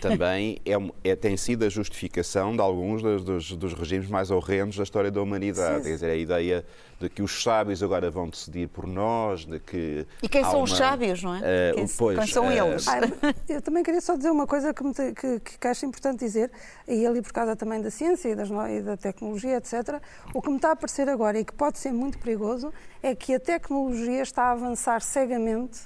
[0.00, 4.76] também é, é- tem sido a justificação de alguns dos, dos- dos regimes mais horrendos
[4.76, 5.78] da história da humanidade.
[5.78, 5.88] Sim.
[5.88, 6.64] Quer dizer, a ideia
[7.00, 10.04] de que os sábios agora vão decidir por nós, de que.
[10.22, 11.40] E quem são os uma- sábios, não é?
[11.44, 12.88] eh, Quem- pois, quem são eh, eles?
[12.88, 13.00] Ah,
[13.48, 16.50] eu também queria só dizer uma coisa que, me que, que acho importante dizer,
[16.88, 20.00] e ali por causa também da ciência e, das e da tecnologia, etc.
[20.34, 23.32] O que me está a parecer agora e que pode ser muito perigoso é que
[23.34, 25.80] a tecnologia está a avançar cegamente,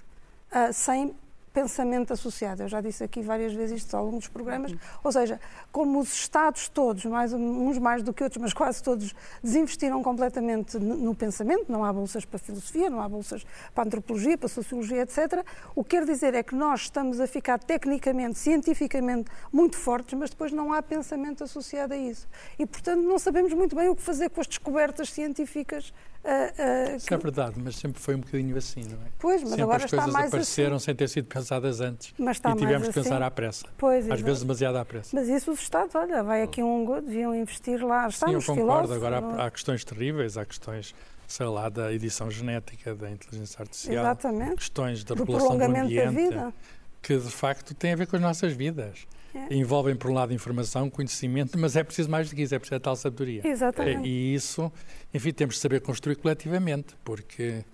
[0.51, 1.15] ah, sem
[1.53, 2.63] pensamento associado.
[2.63, 4.75] Eu já disse aqui várias vezes isto ao longo dos programas.
[5.05, 9.15] Ou seja, como os Estados todos, mais, uns mais do que outros, mas quase todos,
[9.43, 14.49] desinvestiram completamente no pensamento, não há bolsas para filosofia, não há bolsas para antropologia, para
[14.49, 15.45] sociologia, etc.
[15.75, 20.31] O que quer dizer é que nós estamos a ficar tecnicamente, cientificamente muito fortes, mas
[20.31, 22.27] depois não há pensamento associado a isso.
[22.59, 25.93] E, portanto, não sabemos muito bem o que fazer com as descobertas científicas
[26.25, 27.15] Uh, uh, Isso que...
[27.15, 29.11] é verdade, mas sempre foi um bocadinho assim, não é?
[29.19, 30.85] Pois, mas sempre agora as coisas está mais apareceram assim.
[30.85, 32.15] sem ter sido pensadas antes.
[32.17, 33.25] Mas está e tivemos mais que pensar assim.
[33.25, 33.67] à pressa.
[33.77, 35.11] Pois, Às vezes demasiado à pressa.
[35.15, 38.07] Mas isso os Estados, olha, vai aqui um, deviam investir lá.
[38.07, 38.95] Está Sim, eu concordo.
[38.95, 39.43] Agora não é?
[39.43, 40.95] há, há questões terríveis, há questões,
[41.27, 44.55] sei lá, da edição genética, da inteligência artificial, Exatamente.
[44.57, 46.55] questões da Do regulação do da ambiente, vida.
[47.03, 49.09] que de facto têm a ver com as nossas vidas.
[49.35, 49.55] É.
[49.55, 52.77] Envolvem, por um lado, informação, conhecimento, mas é preciso mais do que isso, é preciso
[52.77, 53.41] a tal sabedoria.
[53.47, 54.07] Exatamente.
[54.09, 54.71] E isso,
[55.15, 57.65] enfim, temos de saber construir coletivamente, porque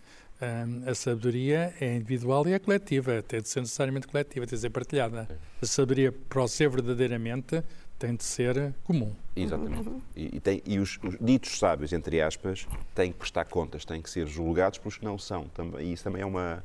[0.40, 4.61] hum, a sabedoria é individual e é coletiva, tem de ser necessariamente coletiva, tem de
[4.61, 5.29] ser partilhada.
[5.61, 7.62] A sabedoria, para o ser verdadeiramente,
[7.99, 9.12] tem de ser comum.
[9.35, 9.90] Exatamente.
[10.14, 14.01] E, e tem- e os, os ditos sábios, entre aspas, têm que prestar contas, têm
[14.01, 15.49] que ser julgados pelos que não são.
[15.49, 16.62] Também, e isso também é uma.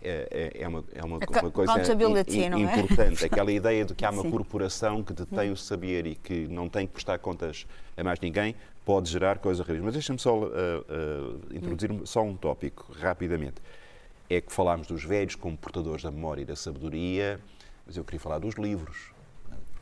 [0.00, 1.72] É, é- é uma, é uma, uma coisa
[2.56, 2.70] é?
[2.70, 3.24] importante.
[3.24, 4.30] Aquela ideia de que há uma Sim.
[4.30, 8.54] corporação que detém o saber e que não tem que prestar contas a mais ninguém
[8.84, 9.84] pode gerar coisas horríveis.
[9.84, 13.56] Mas deixa-me só uh, uh, introduzir só um tópico, rapidamente.
[14.30, 17.40] É que falámos dos velhos como portadores da memória e da sabedoria,
[17.86, 19.12] mas eu queria falar dos livros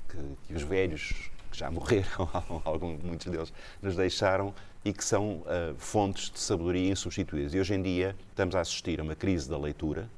[0.09, 2.29] que, que os velhos que já morreram,
[2.65, 3.53] alguns, muitos deles,
[3.83, 4.55] nos deixaram
[4.89, 7.53] e que são ah, fontes de sabedoria insubstituíveis.
[7.55, 10.09] E hoje em dia estamos a assistir a uma crise da leitura.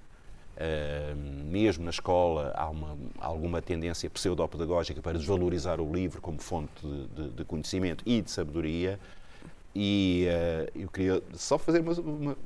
[0.56, 1.14] Ah,
[1.50, 7.06] mesmo na escola há uma, alguma tendência pseudopedagógica para desvalorizar o livro como fonte de,
[7.06, 8.98] de- de conhecimento e de sabedoria.
[9.74, 12.36] E ah, eu queria só fazer uma, uma-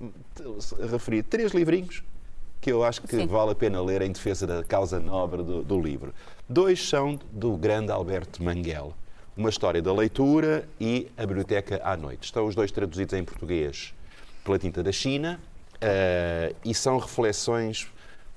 [0.90, 2.04] referir três livrinhos
[2.60, 3.26] que eu acho que Sim.
[3.26, 6.14] vale a pena ler em defesa da causa nobre do, do livro.
[6.48, 8.94] Dois são do grande Alberto Manguel,
[9.36, 12.24] Uma História da Leitura e A Biblioteca à Noite.
[12.24, 13.94] Estão os dois traduzidos em português
[14.44, 15.40] pela tinta da China
[15.80, 17.88] eh, e são reflexões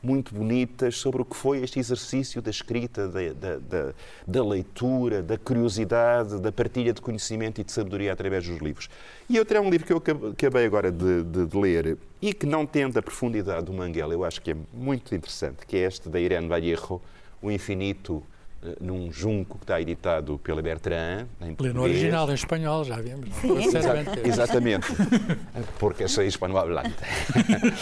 [0.02, 3.94] muito bonitas sobre o que foi este exercício da escrita, da, da- da-
[4.28, 8.88] da leitura, da curiosidade, da partilha de conhecimento e de sabedoria através dos livros.
[9.28, 12.34] E outro é um livro que eu acab- acabei agora de, de- de ler e
[12.34, 15.80] que não tendo a profundidade do Manguel, eu acho que é muito interessante, que é
[15.82, 17.02] este da Irene Vallejo,
[17.42, 18.24] O Infinito
[18.82, 21.84] num junco que está editado pela Bertrand, em Lê no português.
[21.84, 23.30] original, em espanhol, já vimos.
[23.44, 23.60] não é?
[23.62, 24.22] Exa- Sinceramente.
[24.28, 24.88] Exatamente,
[25.80, 26.94] porque sou hispanohablante.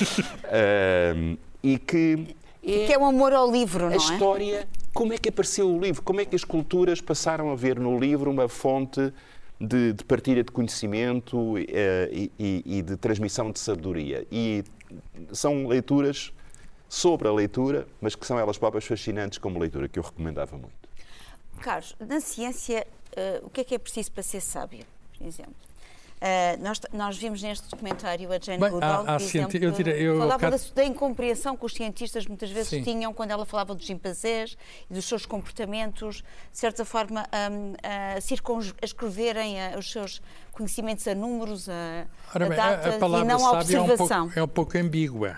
[0.51, 3.97] Ahm, e que Que é um amor ao livro, a não é?
[3.97, 6.01] história, como é que apareceu o livro?
[6.01, 9.13] Como é que as culturas passaram a ver no livro uma fonte
[9.59, 14.25] de, de partilha de conhecimento eh, e, e- e de transmissão de sabedoria?
[14.31, 14.63] E
[15.31, 16.31] são leituras
[16.93, 20.73] sobre a leitura, mas que são elas próprias fascinantes como leitura, que eu recomendava muito.
[21.59, 24.85] Carlos, na ciência, eh, o que é que é preciso para ser sábio,
[25.17, 25.55] por exemplo?
[26.21, 30.01] Eh, nós, nós vimos neste documentário a Jane Bem, Goodall, há- há exemplo, eu direi-
[30.07, 32.83] eu falava cada- da, da incompreensão que os cientistas muitas vezes Sim.
[32.83, 34.55] tinham quando ela falava dos chimpanzés
[34.89, 36.17] e dos seus comportamentos,
[36.51, 42.45] de certa forma, hum, a, a escreverem eh, os seus conhecimentos a números, a, Ora
[42.45, 44.25] a bem, a- datas a palavra e não a sábio é um, observação.
[44.27, 45.35] pouco, é um pouco ambígua,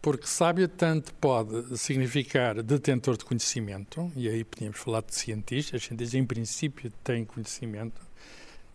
[0.00, 6.14] porque sábio tanto pode significar detentor de conhecimento, e aí podíamos falar de cientistas, cientistas
[6.14, 8.00] em princípio têm conhecimento,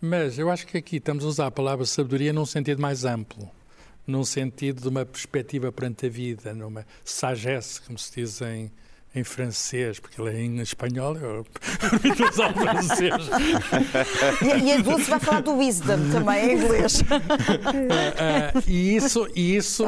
[0.00, 3.50] mas eu acho que aqui estamos a usar a palavra sabedoria num sentido mais amplo,
[4.06, 8.70] num sentido de uma perspectiva perante a vida, numa sagesse, como se diz em,
[9.14, 11.46] em francês, porque ele é em espanhol, eu
[11.78, 13.14] permito usar o francês.
[14.42, 17.02] E, e a Dulce vai falar do wisdom também em inglês.
[17.10, 19.84] Ah, ah, e isso, e isso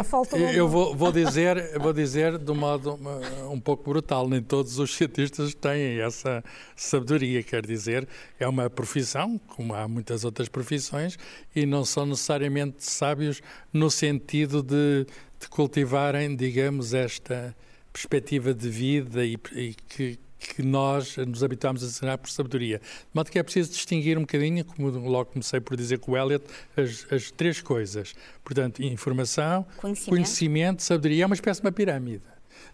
[0.55, 4.29] eu vou, vou dizer, vou dizer de um modo ah, um pouco brutal.
[4.29, 6.45] Nem todos os cientistas têm essa
[6.77, 7.43] sabedoria.
[7.43, 8.07] Quer dizer,
[8.39, 11.19] é uma profissão, como há muitas outras profissões,
[11.55, 15.07] e não são necessariamente sábios no sentido de,
[15.41, 17.55] de cultivarem, digamos, esta
[17.97, 22.79] perspectiva de vida e, e que que nós nos habituámos a ensinar por sabedoria.
[22.79, 26.17] De modo que é preciso distinguir um bocadinho, como logo comecei por dizer com o
[26.17, 26.45] Elliot,
[26.77, 28.15] as, as três coisas.
[28.45, 30.11] Portanto, informação, Conhecimento.
[30.11, 31.25] conhecimento, sabedoria.
[31.25, 32.23] É uma espécie de uma pirâmide.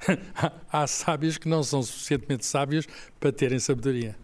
[0.70, 2.86] Há sábios que não são suficientemente sábios
[3.18, 4.16] para terem sabedoria.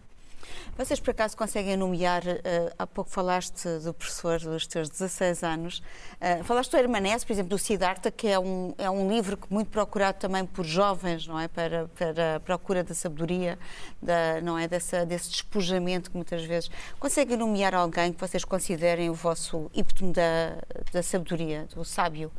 [0.79, 5.83] Vocês, por acaso, conseguem nomear, eh, há pouco falaste do professor dos teus 16 anos,
[6.21, 9.53] eh, falaste do Hermanés, por exemplo, do Siddhartha, que é um, é um livro que
[9.53, 11.49] muito procurado também por jovens, não é?
[11.49, 13.59] Para, para a procura da sabedoria,
[14.01, 14.69] da, não é?
[14.69, 16.71] Dessa, desse despojamento que muitas vezes...
[16.97, 20.59] Conseguem nomear alguém que vocês considerem o vosso íptimo da,
[20.93, 22.31] da sabedoria, do sábio?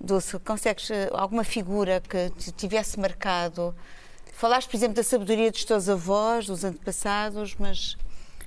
[0.00, 3.72] Dulce, consegues eh, alguma figura que te tivesse marcado?
[4.38, 7.96] Falaste, por exemplo, da sabedoria dos teus avós, dos antepassados, mas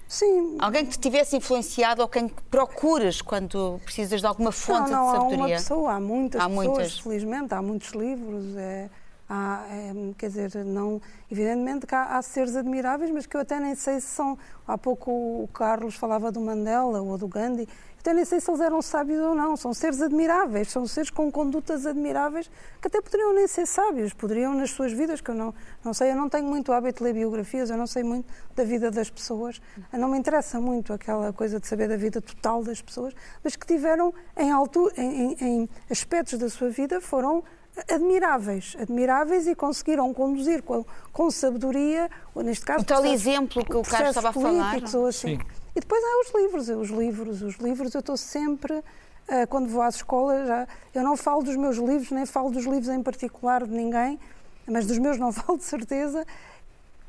[0.08, 0.56] Sim.
[0.58, 5.06] alguém que te tivesse influenciado ou quem que procuras quando precisas de alguma fonte não,
[5.06, 5.44] não, de há sabedoria?
[5.44, 7.00] uma pessoa, há muitas Há pessoas, muitas.
[7.00, 8.56] felizmente, há muitos livros.
[8.56, 8.90] É,
[9.28, 13.60] há, é, quer dizer, não, evidentemente que há, há seres admiráveis, mas que eu até
[13.60, 14.38] nem sei se são.
[14.66, 17.68] Há pouco o Carlos falava do Mandela ou do Gandhi.
[18.02, 19.56] Eu até nem sei se eles eram sábios ou não.
[19.56, 22.50] São seres admiráveis, são seres com condutas admiráveis
[22.82, 26.10] que até poderiam nem ser sábios, poderiam nas suas vidas, que eu não, não sei,
[26.12, 28.26] eu não tenho muito hábito de ler biografias, eu não sei muito
[28.56, 29.62] da vida das pessoas,
[29.94, 33.68] não me interessa muito aquela coisa de saber da vida total das pessoas, mas que
[33.68, 37.44] tiveram em, altura, em, em- em aspectos da sua vida foram
[37.88, 40.84] admiráveis, admiráveis e conseguiram conduzir com,
[41.14, 44.82] com sabedoria, ou neste caso O tal exemplo que o Carlos estava a falar.
[44.96, 45.38] ou assim.
[45.38, 45.61] Sim.
[45.76, 48.84] E depois há os livros, os livros, os livros, eu estou sempre,
[49.28, 52.66] ah, quando vou às escolas, já, eu não falo dos meus livros, nem falo dos
[52.66, 54.20] livros em particular de ninguém,
[54.68, 56.26] mas dos meus não falo de certeza,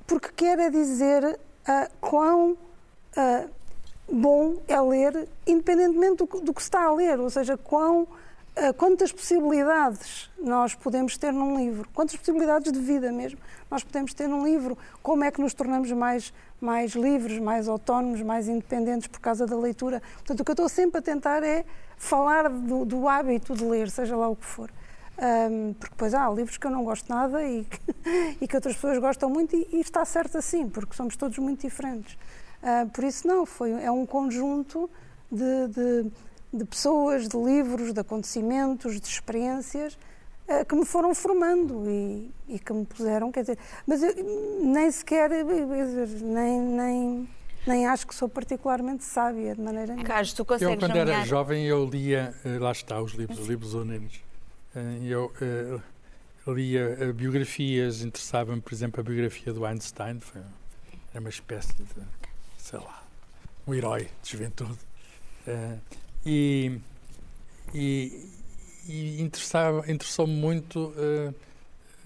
[0.07, 2.57] porque quer é dizer ah, quão
[3.17, 3.47] ah,
[4.11, 8.07] bom é ler, independentemente do, do que se está a ler, ou seja, quão,
[8.77, 13.39] quantas possibilidades nós podemos ter num livro, quantas possibilidades de vida mesmo
[13.71, 18.21] nós podemos ter num livro, como é que nos tornamos mais, mais livres, mais autónomos,
[18.21, 20.03] mais independentes por causa da leitura.
[20.17, 21.65] Portanto, o que eu estou sempre a tentar é
[21.97, 24.71] falar do, do hábito de ler, seja lá o que for.
[25.19, 27.81] Ahm, porque depois há livros que eu não gosto nada e que,
[28.45, 31.63] e que outras pessoas gostam muito e, e está certo assim, porque somos todos muito
[31.63, 32.19] diferentes.
[32.63, 34.89] Ah, por isso não, foi, é um conjunto
[35.31, 36.11] de, de,
[36.53, 39.97] de pessoas, de livros, de acontecimentos, de experiências
[40.49, 44.15] ah, que me foram formando e, e que me puseram, quer dizer, mas eu
[44.63, 45.45] nem sequer, quer
[45.87, 47.29] dizer, nem, nem,
[47.67, 50.07] nem acho que sou particularmente sábia de maneira nenhuma.
[50.07, 53.39] Carlos, tu Eu, consegues quando era nomear- jovem, eu lia, eh, lá está, os livros,
[53.39, 54.21] os livros unem-nos.
[55.05, 55.79] Eu eh,
[56.51, 60.41] lia eh, biografias, interessava-me, por exemplo, a biografia do Einstein, foi,
[61.13, 61.85] era uma espécie de,
[62.59, 63.03] sei lá,
[63.67, 64.79] um herói de juventude.
[65.47, 65.77] Eh,
[66.25, 66.79] E,
[67.75, 68.29] e,
[68.89, 71.33] e interessou-me muito eh,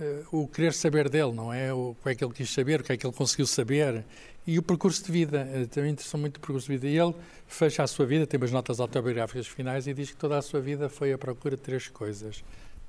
[0.00, 1.72] eh, o querer saber dele, não é?
[1.72, 4.04] O, o que é que ele quis saber, o que é que ele conseguiu saber.
[4.46, 6.86] E o percurso de vida, eh, também interessou muito o percurso de vida.
[6.86, 7.14] E ele
[7.46, 10.60] fecha a sua vida, tem umas notas autobiográficas finais e diz que toda a sua
[10.60, 12.44] vida foi à procura de três coisas: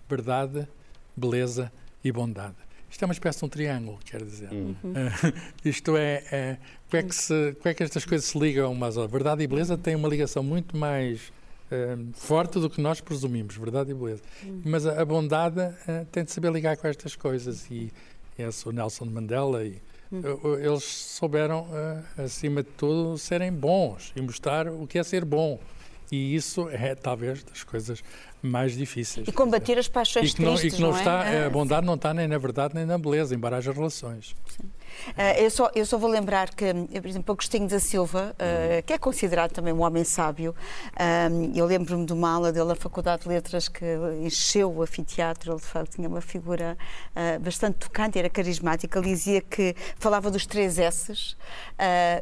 [0.09, 0.67] verdade,
[1.15, 1.71] beleza
[2.03, 2.66] e bondade.
[2.89, 4.49] Isto é uma espécie de um triângulo, quer dizer.
[4.51, 5.33] Eh,
[5.69, 6.57] isto é, é
[6.89, 9.17] como, é que se, como é que estas coisas se ligam umas à outra?
[9.17, 11.31] Verdade e beleza têm uma ligação muito mais
[11.69, 14.21] eh, forte do que nós presumimos, verdade e beleza.
[14.63, 17.91] Mas a, a bondade eh, tem de saber ligar com estas coisas e
[18.39, 19.81] esse o Nelson Mandela e
[20.11, 21.67] eh, eles souberam,
[22.17, 25.59] acima de tudo, serem bons e mostrar o que é ser bom.
[26.09, 28.01] E isso é talvez das coisas
[28.41, 29.27] mais difíceis.
[29.27, 30.99] E combater as paixões E que não, e tristes, que não, é?
[30.99, 34.35] está, Ah, a bondade não está nem na verdade nem na beleza, embora haja relações.
[34.59, 34.76] Uh,
[35.37, 38.93] eu, só, eu só vou lembrar que, hum, por exemplo, Agostinho da Silva, uh, que
[38.93, 40.55] é considerado também um homem sábio,
[41.55, 43.85] eu lembro-me de uma aula dele na Faculdade de Letras que
[44.21, 46.77] encheu o anfiteatro, ele de facto tinha uma figura
[47.41, 51.37] bastante tocante, era carismática, ele dizia que falava dos três S's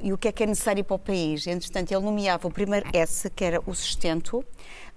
[0.01, 1.47] e o que é que é necessário para o país.
[1.47, 4.43] Entretanto, ele nomeava o primeiro S, que era o sustento,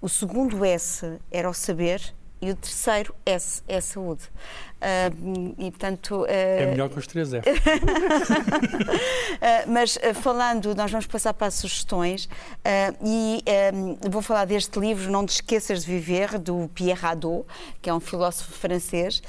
[0.01, 4.23] o segundo S era o saber e o terceiro S é a saúde.
[4.79, 7.49] Uh, e, portanto, uh, É melhor que os três F.
[7.49, 7.53] Uh,
[9.67, 12.29] mas falando, nós vamos passar para as sugestões
[13.03, 17.45] e um, vou falar deste livro, Não Te Esqueças de Viver, do Pierre Hadot,
[17.81, 19.21] que é um filósofo francês.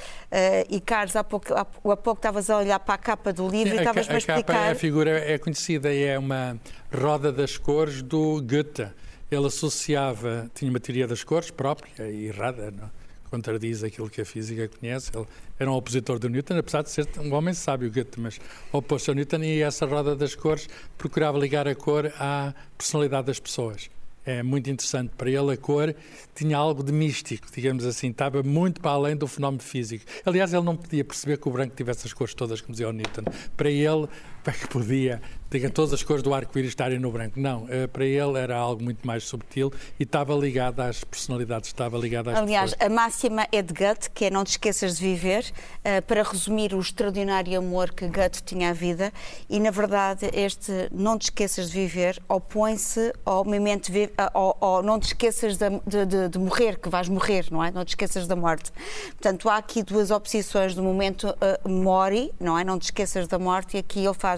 [0.69, 3.75] E Carlos, há pouco, há, há pouco estavas a olhar para a capa do livro
[3.75, 4.71] e a, estavas-me a a capa, explicar.
[4.71, 6.57] a figura é conhecida e é uma
[6.93, 8.87] roda das cores do Goethe.
[9.29, 13.00] Ele associava, tinha uma teoria das cores própria e errada, não?
[13.31, 15.09] Contradiz aquilo que a física conhece.
[15.15, 15.25] Ele
[15.57, 18.39] era um opositor do Newton, apesar de ser um homem sábio, Goethe, mas
[18.71, 20.67] oposto ao Newton e essa roda das cores
[20.97, 23.89] procurava ligar a cor à personalidade das pessoas.
[24.23, 25.11] É muito interessante.
[25.17, 25.95] Para ele, a cor
[26.35, 30.05] tinha algo de místico, digamos assim, estava muito para além do fenómeno físico.
[30.23, 32.93] Aliás, ele não podia perceber que o branco tivesse as cores todas, como dizia o
[32.93, 33.23] Newton.
[33.57, 34.07] Para ele,
[34.49, 37.37] é que podia diga, todas as cores do arco-íris estarem no branco?
[37.37, 39.69] Não, eh, para ele era algo muito mais subtil
[39.99, 42.89] e estava ligado às personalidades, estava ligado às Aliás, pessoas.
[42.89, 45.51] a máxima é de Goethe, que é não te esqueças de viver,
[45.83, 49.11] eh, para resumir o extraordinário amor que Goethe tinha à vida.
[49.49, 53.91] E, na verdade, este não te esqueças de viver opõe-se ao momento,
[54.33, 55.69] ao, ao não te esqueças de,
[56.05, 57.71] de- de- morrer, que vais morrer, não é?
[57.71, 58.71] Não te esqueças da morte.
[59.19, 62.63] Portanto, há aqui duas oposições do momento eh, mori, não é?
[62.63, 64.30] Não te esqueças da morte, e aqui ele faz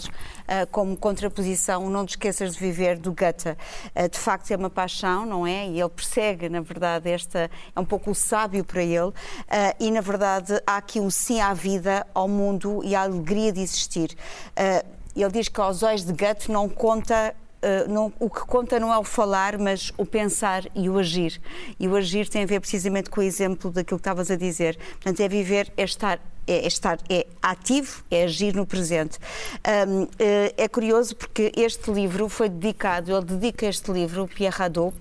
[0.48, 3.50] eh, como contraposição, Não Te Esqueças de Viver, do Goethe.
[3.50, 5.68] Uh, de facto, é uma paixão, não é?
[5.68, 7.50] E ele persegue, na verdade, esta.
[7.76, 9.08] É um pouco o sábio para ele.
[9.08, 9.14] Uh,
[9.80, 13.62] e, na verdade, há aqui um sim à vida, ao mundo e à alegria de
[13.62, 14.16] existir.
[15.16, 18.94] Ele diz que aos olhos de Goethe não conta Uh, não, o que conta não
[18.94, 21.40] é o falar, mas o pensar e o agir.
[21.80, 24.78] E o agir tem a ver precisamente com o exemplo daquilo que estavas a dizer.
[24.94, 29.18] Portanto, é viver, é estar é, estar é ativo, é agir no presente.
[29.88, 34.94] Um, eh, é curioso porque este livro foi dedicado, ele dedica este livro, Pierre Hadot,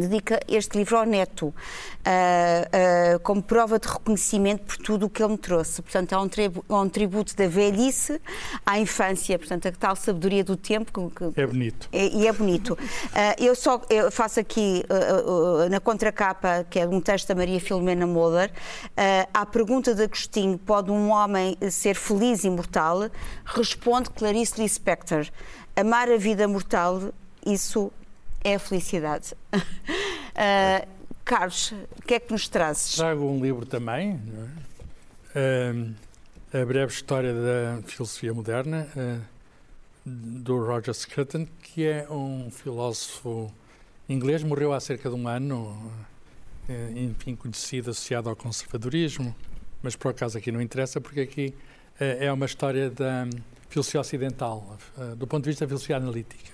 [0.00, 5.22] dedica este livro ao neto, uh, uh, como prova de reconhecimento por tudo o que
[5.22, 5.82] ele me trouxe.
[5.82, 8.20] Portanto, é um, tributo, é um tributo da velhice
[8.64, 11.10] à infância, portanto, a tal sabedoria do tempo.
[11.10, 11.88] Que, é bonito.
[11.92, 12.70] É, e é bonito.
[12.72, 12.78] Uh,
[13.38, 14.84] eu só eu faço aqui,
[15.70, 18.50] na contracapa, que é um texto da Maria Filomena Moller,
[19.32, 23.10] à pergunta de Agostinho, pode um homem ser feliz e mortal?
[23.44, 25.26] Responde Clarice Lispector,
[25.76, 27.12] amar a vida mortal,
[27.44, 27.92] isso
[28.44, 29.32] é a felicidade.
[29.52, 30.86] Uh,
[31.24, 32.96] Carlos, o que é que nos trazes?
[32.96, 34.20] Trago um livro também,
[35.34, 35.72] é?
[35.72, 39.20] uh, A Breve História da Filosofia Moderna, uh,
[40.04, 43.50] do Roger Scruton, que é um filósofo
[44.06, 45.90] inglês, morreu há cerca de um ano,
[46.94, 49.34] enfim, conhecido, associado ao conservadorismo,
[49.82, 51.54] mas por acaso aqui não interessa, porque aqui
[51.98, 53.26] é uma história da
[53.70, 54.76] filosofia ocidental,
[55.16, 56.53] do ponto de vista da filosofia analítica.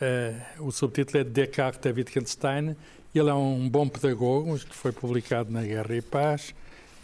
[0.00, 2.76] Uh, o subtítulo é Descartes a Wittgenstein.
[3.14, 6.50] Ele é um bom pedagogo, isto foi publicado na Guerra e Paz,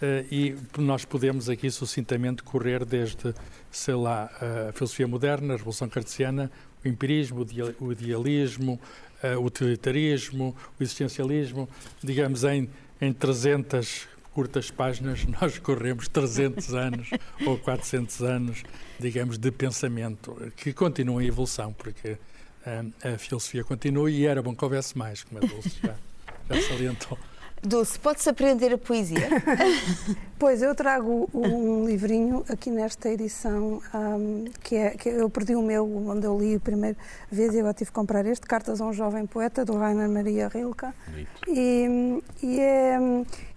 [0.03, 3.35] uh, e nós podemos aqui sucintamente correr desde,
[3.71, 4.31] sei lá,
[4.69, 6.51] a filosofia moderna, a Revolução Cartesiana,
[6.85, 7.47] o empirismo,
[7.81, 8.79] o idealismo,
[9.25, 11.67] uh, o utilitarismo, o existencialismo,
[12.03, 12.69] digamos em,
[13.01, 17.09] em 300 curtas páginas, nós corremos 300 anos
[17.47, 18.63] ou 400 anos,
[19.01, 22.19] digamos, de pensamento, que continua em evolução, porque
[22.65, 25.95] a, filosofia continua e era bom que houvesse mais, como a Dulce já,
[26.51, 27.19] já salientou.
[27.65, 29.29] Dulce, pode-se aprender a poesia?
[30.37, 35.63] pois, eu trago um livrinho aqui nesta edição, um, que, é, que eu perdi o
[35.63, 36.97] meu, onde eu li a primeira
[37.31, 40.49] vez e agora tive que comprar este, Cartas a um Jovem Poeta, do Rainer Maria
[40.49, 40.87] Rilke.
[41.47, 42.99] E, e é,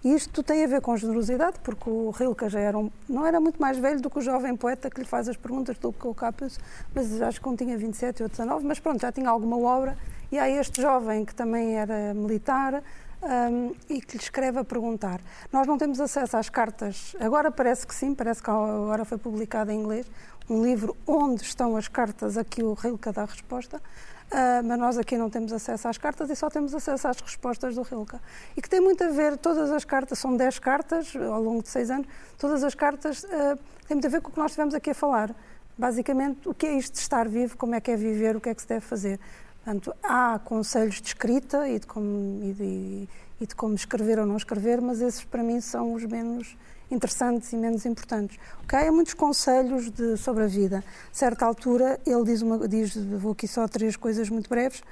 [0.04, 3.60] isto tem a ver com generosidade, porque o Rilke já era um, não era muito
[3.60, 6.14] mais velho do que o jovem poeta que lhe faz as perguntas do que o
[6.14, 6.60] Capus,
[6.94, 9.98] mas acho que um tinha 27 ou 19, mas pronto, já tinha alguma obra.
[10.30, 12.82] E há este jovem que também era militar,
[13.22, 15.20] um, e que lhe escreve a perguntar.
[15.52, 19.70] Nós não temos acesso às cartas, agora parece que sim, parece que agora foi publicado
[19.70, 20.06] em inglês,
[20.48, 24.78] um livro onde estão as cartas a que o Rilke dá a resposta, uh, mas
[24.78, 28.16] nós aqui não temos acesso às cartas e só temos acesso às respostas do Rilke.
[28.56, 31.68] E que tem muito a ver, todas as cartas, são 10 cartas ao longo de
[31.68, 32.06] 6 anos,
[32.38, 34.94] todas as cartas uh, têm muito a ver com o que nós estivemos aqui a
[34.94, 35.34] falar.
[35.78, 38.48] Basicamente, o que é isto de estar vivo, como é que é viver, o que
[38.48, 39.20] é que se deve fazer.
[39.66, 43.08] Portanto, há conselhos de escrita e de, como, e, de,
[43.40, 46.56] e de como escrever ou não escrever, mas esses para mim são os menos
[46.88, 48.38] interessantes e menos importantes.
[48.62, 48.86] Okay?
[48.86, 50.84] Há muitos conselhos de, sobre a vida.
[51.10, 54.84] A certa altura, ele diz, uma, diz, vou aqui só três coisas muito breves,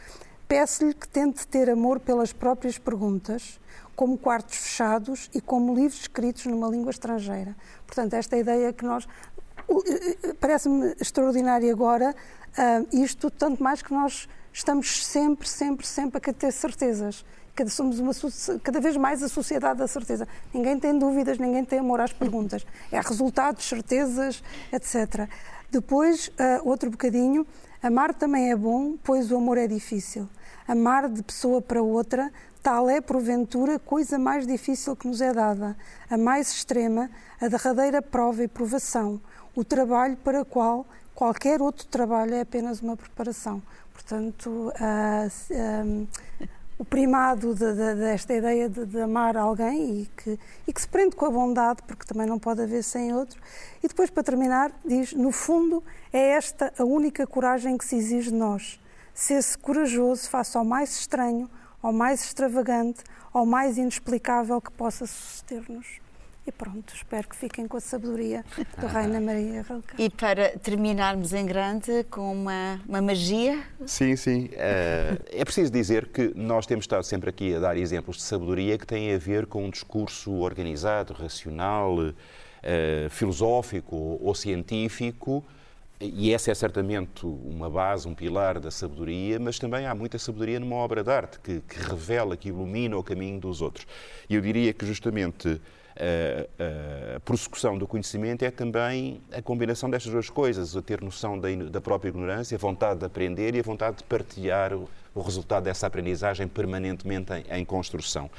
[0.49, 3.61] peço-lhe que tente ter amor pelas próprias perguntas,
[3.95, 7.55] como quartos fechados e como livros escritos numa língua estrangeira.
[7.87, 9.07] Portanto, esta ideia que nós...
[10.41, 12.13] Parece-me extraordinário agora
[12.59, 17.25] uh, isto, tanto mais que nós estamos sempre, sempre, sempre a ter certezas.
[17.55, 18.13] Cada, somos uma,
[18.63, 20.27] cada vez mais a sociedade da certeza.
[20.53, 22.65] Ninguém tem dúvidas, ninguém tem amor às perguntas.
[22.91, 24.43] É resultados, certezas,
[24.73, 25.29] etc.
[25.71, 27.47] Depois, uh, outro bocadinho,
[27.83, 30.29] amar também é bom, pois o amor é difícil.
[30.67, 32.33] Amar de pessoa para outra,
[32.63, 35.77] tal é, porventura, coisa mais difícil que nos é dada,
[36.09, 39.21] a mais extrema, a derradeira prova e provação,
[39.55, 43.63] o trabalho para o qual qualquer outro trabalho é apenas uma preparação.
[43.93, 46.07] Portanto, uh, um,
[46.79, 50.89] o primado de, de, desta ideia de, de, amar alguém e que, e que se
[50.89, 53.41] prende com a bondade, porque também não pode haver sem outro.
[53.83, 58.31] E depois, para terminar, diz: no fundo, é esta a única coragem que se exige
[58.31, 58.81] de nós.
[59.15, 61.49] Ser-se corajoso face ao mais estranho,
[61.81, 66.04] ao mais extravagante, ao mais inexplicável que possa suceder-nos.
[66.47, 68.45] E pronto, espero que fiquem com a sabedoria
[68.79, 69.95] do Raina Maria Rilke.
[69.99, 73.63] E para terminarmos em grande com uma, uma magia?
[73.87, 74.47] Sim, sim.
[74.49, 78.77] Uh, é preciso dizer que nós temos estado sempre aqui a dar exemplos de sabedoria
[78.77, 82.13] que têm a ver com um discurso organizado, racional, uh,
[83.09, 85.43] filosófico ou científico.
[85.99, 90.61] E essa é certamente uma base, um pilar da sabedoria, mas também há muita sabedoria
[90.61, 93.87] numa obra de arte que, que revela, que ilumina o caminho dos outros.
[94.29, 95.59] E eu diria que justamente
[95.97, 101.39] a, a prossecução do conhecimento é também a combinação destas duas coisas, a ter noção
[101.39, 105.21] da, da própria ignorância, a vontade de aprender e a vontade de partilhar o, o
[105.21, 108.31] resultado dessa aprendizagem permanentemente em, em construção.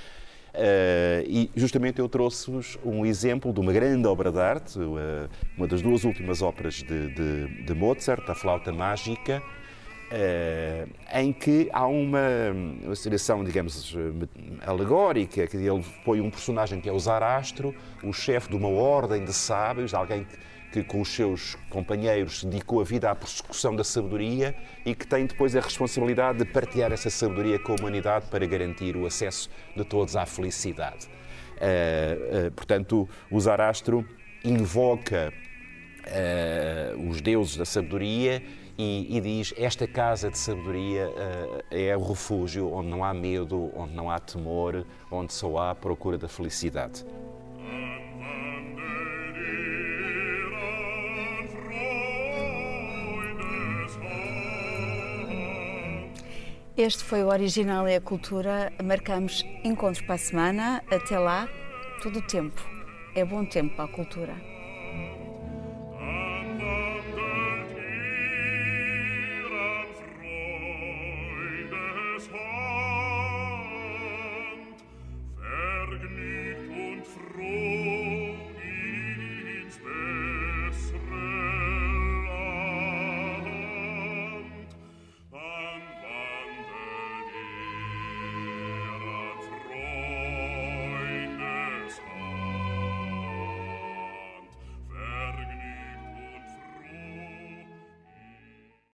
[0.56, 4.80] Uh, e justamente eu trouxe-vos um exemplo de uma grande obra de arte,
[5.58, 9.44] uma das duas últimas óperas de, de, de Mozart, a Flauta Mágica,
[10.12, 13.96] uh, em que há uma, situação, digamos,
[14.66, 19.24] alegórica, que ele põe um personagem que é o Zarastro, o chefe de uma ordem
[19.24, 20.38] de sábios, alguém que
[20.76, 24.54] que com os seus companheiros dedicou a vida à persecução da sabedoria
[24.86, 28.98] e que tem depois a responsabilidade de partilhar essa sabedoria com a humanidade para garantir
[28.98, 31.08] o acesso de todos à felicidade.
[31.56, 34.06] Uh, uh, portanto, o Zarastro
[34.44, 35.32] invoca
[37.10, 38.44] os deuses da sabedoria
[38.78, 41.10] e, e, diz: Esta casa de sabedoria
[41.72, 46.18] é o refúgio onde não há medo, onde não há temor, onde só há procura
[46.18, 47.06] da felicidade.
[56.78, 58.74] Este foi o Original e a Cultura.
[58.84, 60.84] Marcamos encontros para a semana.
[60.92, 61.48] Até lá,
[62.04, 62.62] todo o tempo.
[63.16, 64.55] É bom tempo para a cultura.